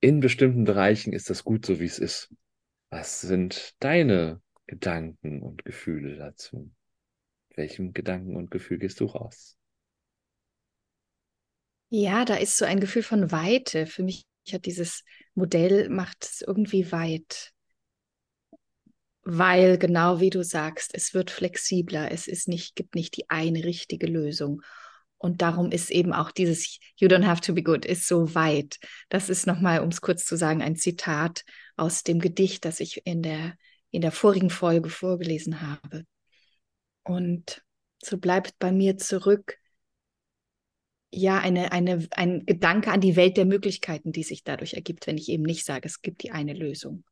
in 0.00 0.20
bestimmten 0.20 0.64
Bereichen 0.64 1.12
ist 1.12 1.30
das 1.30 1.44
gut 1.44 1.64
so, 1.64 1.80
wie 1.80 1.86
es 1.86 1.98
ist. 1.98 2.34
Was 2.90 3.20
sind 3.20 3.74
deine 3.78 4.42
Gedanken 4.66 5.42
und 5.42 5.64
Gefühle 5.64 6.16
dazu? 6.16 6.70
Welchem 7.54 7.92
Gedanken 7.92 8.36
und 8.36 8.50
Gefühl 8.50 8.78
gehst 8.78 9.00
du 9.00 9.06
raus? 9.06 9.56
Ja, 11.88 12.24
da 12.24 12.34
ist 12.34 12.58
so 12.58 12.64
ein 12.64 12.80
Gefühl 12.80 13.02
von 13.02 13.30
Weite. 13.30 13.86
Für 13.86 14.02
mich 14.02 14.26
hat 14.52 14.66
dieses 14.66 15.04
Modell 15.34 15.88
macht 15.88 16.24
es 16.24 16.42
irgendwie 16.42 16.92
weit. 16.92 17.52
Weil 19.22 19.78
genau 19.78 20.20
wie 20.20 20.28
du 20.28 20.44
sagst, 20.44 20.90
es 20.92 21.14
wird 21.14 21.30
flexibler, 21.30 22.12
es 22.12 22.26
ist 22.26 22.46
nicht, 22.46 22.76
gibt 22.76 22.94
nicht 22.94 23.16
die 23.16 23.30
eine 23.30 23.64
richtige 23.64 24.06
Lösung. 24.06 24.60
Und 25.16 25.40
darum 25.40 25.70
ist 25.70 25.90
eben 25.90 26.12
auch 26.12 26.30
dieses 26.30 26.78
You 26.96 27.08
don't 27.08 27.24
have 27.24 27.40
to 27.40 27.54
be 27.54 27.62
good 27.62 27.86
ist 27.86 28.06
so 28.06 28.34
weit. 28.34 28.78
Das 29.08 29.30
ist 29.30 29.46
nochmal, 29.46 29.80
um 29.80 29.88
es 29.88 30.02
kurz 30.02 30.26
zu 30.26 30.36
sagen, 30.36 30.60
ein 30.60 30.76
Zitat 30.76 31.44
aus 31.76 32.02
dem 32.02 32.20
Gedicht, 32.20 32.66
das 32.66 32.80
ich 32.80 33.06
in 33.06 33.22
der, 33.22 33.56
in 33.90 34.02
der 34.02 34.12
vorigen 34.12 34.50
Folge 34.50 34.90
vorgelesen 34.90 35.62
habe. 35.62 36.04
Und 37.04 37.62
so 38.04 38.18
bleibt 38.18 38.58
bei 38.58 38.70
mir 38.70 38.98
zurück, 38.98 39.58
ja, 41.14 41.38
eine, 41.38 41.72
eine, 41.72 42.06
ein 42.12 42.44
Gedanke 42.46 42.90
an 42.90 43.00
die 43.00 43.16
Welt 43.16 43.36
der 43.36 43.44
Möglichkeiten, 43.44 44.12
die 44.12 44.22
sich 44.22 44.44
dadurch 44.44 44.74
ergibt, 44.74 45.06
wenn 45.06 45.18
ich 45.18 45.28
eben 45.28 45.42
nicht 45.42 45.64
sage, 45.64 45.86
es 45.86 46.02
gibt 46.02 46.22
die 46.22 46.30
eine 46.30 46.52
Lösung. 46.52 47.04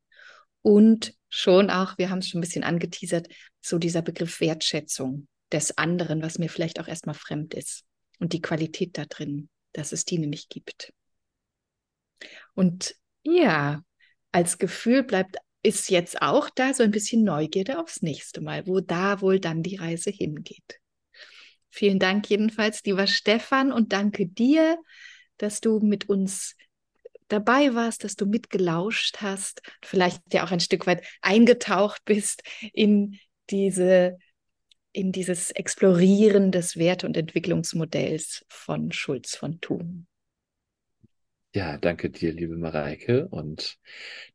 Und 0.63 1.15
schon 1.29 1.71
auch, 1.71 1.99
wir 1.99 2.11
haben 2.11 2.19
es 2.19 2.29
schon 2.29 2.39
ein 2.39 2.43
bisschen 2.43 2.65
angeteasert, 2.65 3.29
so 3.61 3.79
dieser 3.79 4.03
Begriff 4.03 4.41
Wertschätzung 4.41 5.27
des 5.51 5.77
anderen, 5.79 6.23
was 6.23 6.39
mir 6.39 6.49
vielleicht 6.49 6.81
auch 6.81 6.89
erstmal 6.89 7.15
fremd 7.15 7.55
ist 7.55 7.85
und 8.19 8.33
die 8.33 8.41
Qualität 8.41 8.97
da 8.97 9.05
drin, 9.05 9.49
dass 9.73 9.93
es 9.93 10.05
die 10.05 10.19
nämlich 10.19 10.49
gibt. 10.49 10.93
Und 12.55 12.95
ja, 13.23 13.83
als 14.31 14.59
Gefühl 14.59 15.03
bleibt, 15.03 15.37
ist 15.63 15.91
jetzt 15.91 16.21
auch 16.23 16.51
da 16.51 16.75
so 16.75 16.83
ein 16.83 16.91
bisschen 16.91 17.23
Neugierde 17.25 17.79
aufs 17.79 18.03
nächste 18.03 18.41
Mal, 18.41 18.67
wo 18.67 18.81
da 18.81 19.21
wohl 19.21 19.39
dann 19.39 19.63
die 19.63 19.77
Reise 19.77 20.11
hingeht. 20.11 20.82
Vielen 21.75 21.99
Dank 21.99 22.29
jedenfalls, 22.29 22.85
lieber 22.85 23.07
Stefan, 23.07 23.73
und 23.73 23.95
danke 23.95 24.27
dir, 24.27 24.79
dass 25.39 25.63
du 25.63 25.81
mit 25.81 26.09
uns 26.09 26.55
dabei 27.29 27.75
warst, 27.75 28.05
dass 28.05 28.15
du 28.15 28.27
mitgelauscht 28.27 29.23
hast, 29.23 29.63
vielleicht 29.83 30.21
ja 30.35 30.45
auch 30.45 30.51
ein 30.51 30.61
Stück 30.61 30.87
weit 30.87 31.03
eingetaucht 31.23 32.05
bist 32.05 32.43
in 32.75 33.19
diese 33.51 34.19
in 34.95 35.11
dieses 35.11 35.51
Explorieren 35.53 36.53
des 36.53 36.77
Werte- 36.77 37.07
und 37.07 37.17
Entwicklungsmodells 37.17 38.45
von 38.51 38.93
Schulz 38.93 39.35
von 39.35 39.59
Thun. 39.63 40.07
Ja, 41.55 41.79
danke 41.79 42.11
dir, 42.11 42.33
liebe 42.33 42.57
Mareike, 42.57 43.29
und 43.29 43.79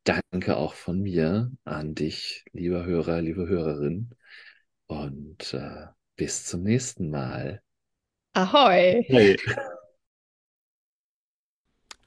danke 0.04 0.58
auch 0.58 0.73
von 0.73 1.00
mir 1.02 1.52
an 1.63 1.93
dich, 1.93 2.43
lieber 2.54 2.86
Hörer, 2.86 3.21
liebe 3.21 3.47
Hörerin. 3.47 4.10
Und 4.88 5.54
äh, 5.54 5.88
bis 6.18 6.46
zum 6.46 6.64
nächsten 6.64 7.10
Mal. 7.10 7.62
Ahoi! 8.34 9.04
Hey. 9.08 9.40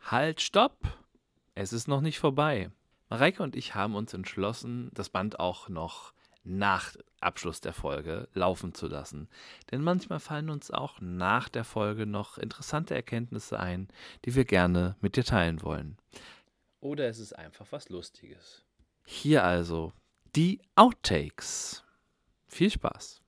Halt, 0.02 0.40
stopp! 0.40 0.76
Es 1.54 1.72
ist 1.72 1.88
noch 1.88 2.00
nicht 2.00 2.18
vorbei. 2.18 2.70
Mareike 3.08 3.42
und 3.42 3.56
ich 3.56 3.74
haben 3.74 3.94
uns 3.94 4.12
entschlossen, 4.12 4.90
das 4.94 5.08
Band 5.08 5.40
auch 5.40 5.68
noch 5.68 6.12
nach 6.42 6.96
Abschluss 7.20 7.60
der 7.60 7.72
Folge 7.72 8.28
laufen 8.34 8.74
zu 8.74 8.86
lassen. 8.86 9.28
Denn 9.70 9.82
manchmal 9.82 10.20
fallen 10.20 10.50
uns 10.50 10.70
auch 10.70 11.00
nach 11.00 11.48
der 11.48 11.64
Folge 11.64 12.06
noch 12.06 12.38
interessante 12.38 12.94
Erkenntnisse 12.94 13.60
ein, 13.60 13.88
die 14.24 14.34
wir 14.34 14.44
gerne 14.44 14.96
mit 15.00 15.16
dir 15.16 15.24
teilen 15.24 15.62
wollen. 15.62 15.98
Oder 16.80 17.08
es 17.08 17.18
ist 17.18 17.34
einfach 17.34 17.66
was 17.70 17.88
Lustiges. 17.88 18.64
Hier 19.04 19.44
also 19.44 19.92
die 20.34 20.60
Outtakes. 20.76 21.84
Viel 22.48 22.70
Spaß. 22.70 23.22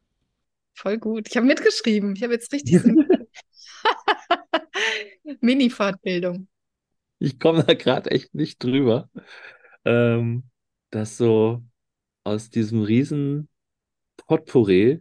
Voll 0.75 0.99
gut. 0.99 1.29
Ich 1.29 1.37
habe 1.37 1.47
mitgeschrieben. 1.47 2.15
Ich 2.17 2.23
habe 2.23 2.35
jetzt 2.35 2.53
richtig 2.53 2.83
Mini-Fortbildung. 5.41 6.49
Ich 7.19 7.39
komme 7.39 7.65
da 7.65 7.75
gerade 7.75 8.11
echt 8.11 8.35
nicht 8.35 8.63
drüber, 8.63 9.09
ähm, 9.85 10.45
dass 10.91 11.17
so 11.17 11.63
aus 12.25 12.51
diesem 12.51 12.83
riesen 12.83 13.49
Potpourri 14.17 15.01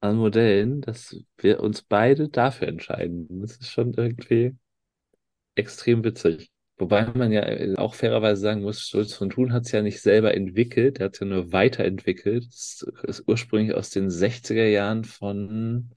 an 0.00 0.16
Modellen, 0.16 0.82
dass 0.82 1.16
wir 1.38 1.60
uns 1.60 1.82
beide 1.82 2.28
dafür 2.28 2.68
entscheiden. 2.68 3.40
Das 3.40 3.56
ist 3.56 3.70
schon 3.70 3.94
irgendwie 3.94 4.54
extrem 5.54 6.04
witzig. 6.04 6.50
Wobei 6.76 7.06
man 7.06 7.30
ja 7.30 7.44
auch 7.78 7.94
fairerweise 7.94 8.40
sagen 8.40 8.62
muss, 8.62 8.88
Schulz 8.88 9.14
von 9.14 9.30
Thun 9.30 9.52
hat 9.52 9.66
es 9.66 9.72
ja 9.72 9.80
nicht 9.80 10.00
selber 10.00 10.34
entwickelt, 10.34 10.98
er 10.98 11.06
hat 11.06 11.14
es 11.14 11.20
ja 11.20 11.26
nur 11.26 11.52
weiterentwickelt. 11.52 12.46
Es 12.46 12.84
ist 13.04 13.28
ursprünglich 13.28 13.74
aus 13.74 13.90
den 13.90 14.08
60er 14.08 14.66
Jahren 14.66 15.04
von, 15.04 15.92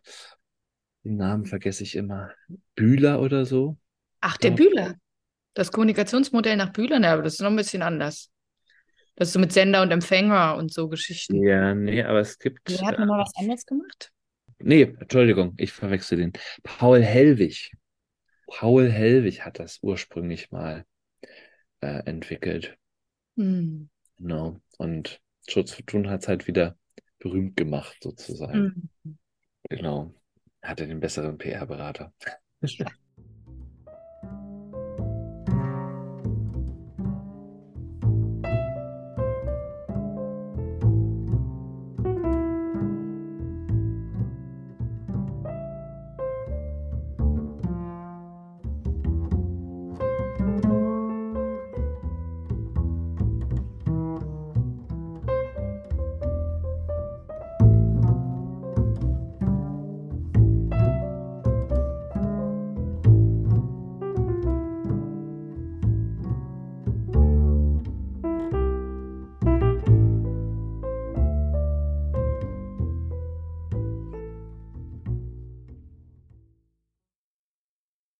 den 1.04 1.18
Namen 1.18 1.46
vergesse 1.46 1.84
ich 1.84 1.96
immer, 1.96 2.32
Bühler 2.76 3.22
oder 3.22 3.46
so. 3.46 3.78
Ach, 4.22 4.38
der 4.38 4.52
ja. 4.52 4.56
Bühler. 4.56 4.96
Das 5.56 5.72
Kommunikationsmodell 5.72 6.58
nach 6.58 6.72
Bühler, 6.72 7.00
ne, 7.00 7.10
aber 7.10 7.24
das 7.24 7.34
ist 7.34 7.42
noch 7.42 7.50
ein 7.50 7.56
bisschen 7.56 7.82
anders. 7.82 8.30
Das 9.16 9.30
ist 9.30 9.34
so 9.34 9.40
mit 9.40 9.52
Sender 9.52 9.82
und 9.82 9.90
Empfänger 9.90 10.56
und 10.58 10.72
so 10.72 10.88
Geschichten. 10.88 11.42
Ja, 11.42 11.74
nee, 11.74 12.04
aber 12.04 12.20
es 12.20 12.38
gibt. 12.38 12.70
Der 12.70 12.86
hat 12.86 13.00
nochmal 13.00 13.22
was 13.22 13.34
anderes 13.36 13.66
gemacht? 13.66 14.12
Nee, 14.60 14.94
Entschuldigung, 15.00 15.56
ich 15.58 15.72
verwechsel 15.72 16.20
den. 16.20 16.34
Paul 16.62 17.02
Hellwig. 17.02 17.72
Paul 18.48 18.90
Hellwig 18.90 19.46
hat 19.46 19.60
das 19.60 19.80
ursprünglich 19.82 20.52
mal 20.52 20.86
äh, 21.82 22.04
entwickelt. 22.06 22.78
Hm. 23.36 23.90
Genau. 24.18 24.60
Und 24.78 25.22
Schutz 25.48 25.74
für 25.74 25.86
Tun 25.86 26.10
hat 26.10 26.22
es 26.22 26.28
halt 26.28 26.48
wieder 26.48 26.78
berühmt 27.20 27.56
gemacht, 27.56 27.98
sozusagen. 28.02 28.90
Hm. 29.04 29.18
Genau. 29.70 30.14
Hatte 30.62 30.88
den 30.88 31.00
besseren 31.00 31.38
PR-Berater. 31.38 32.14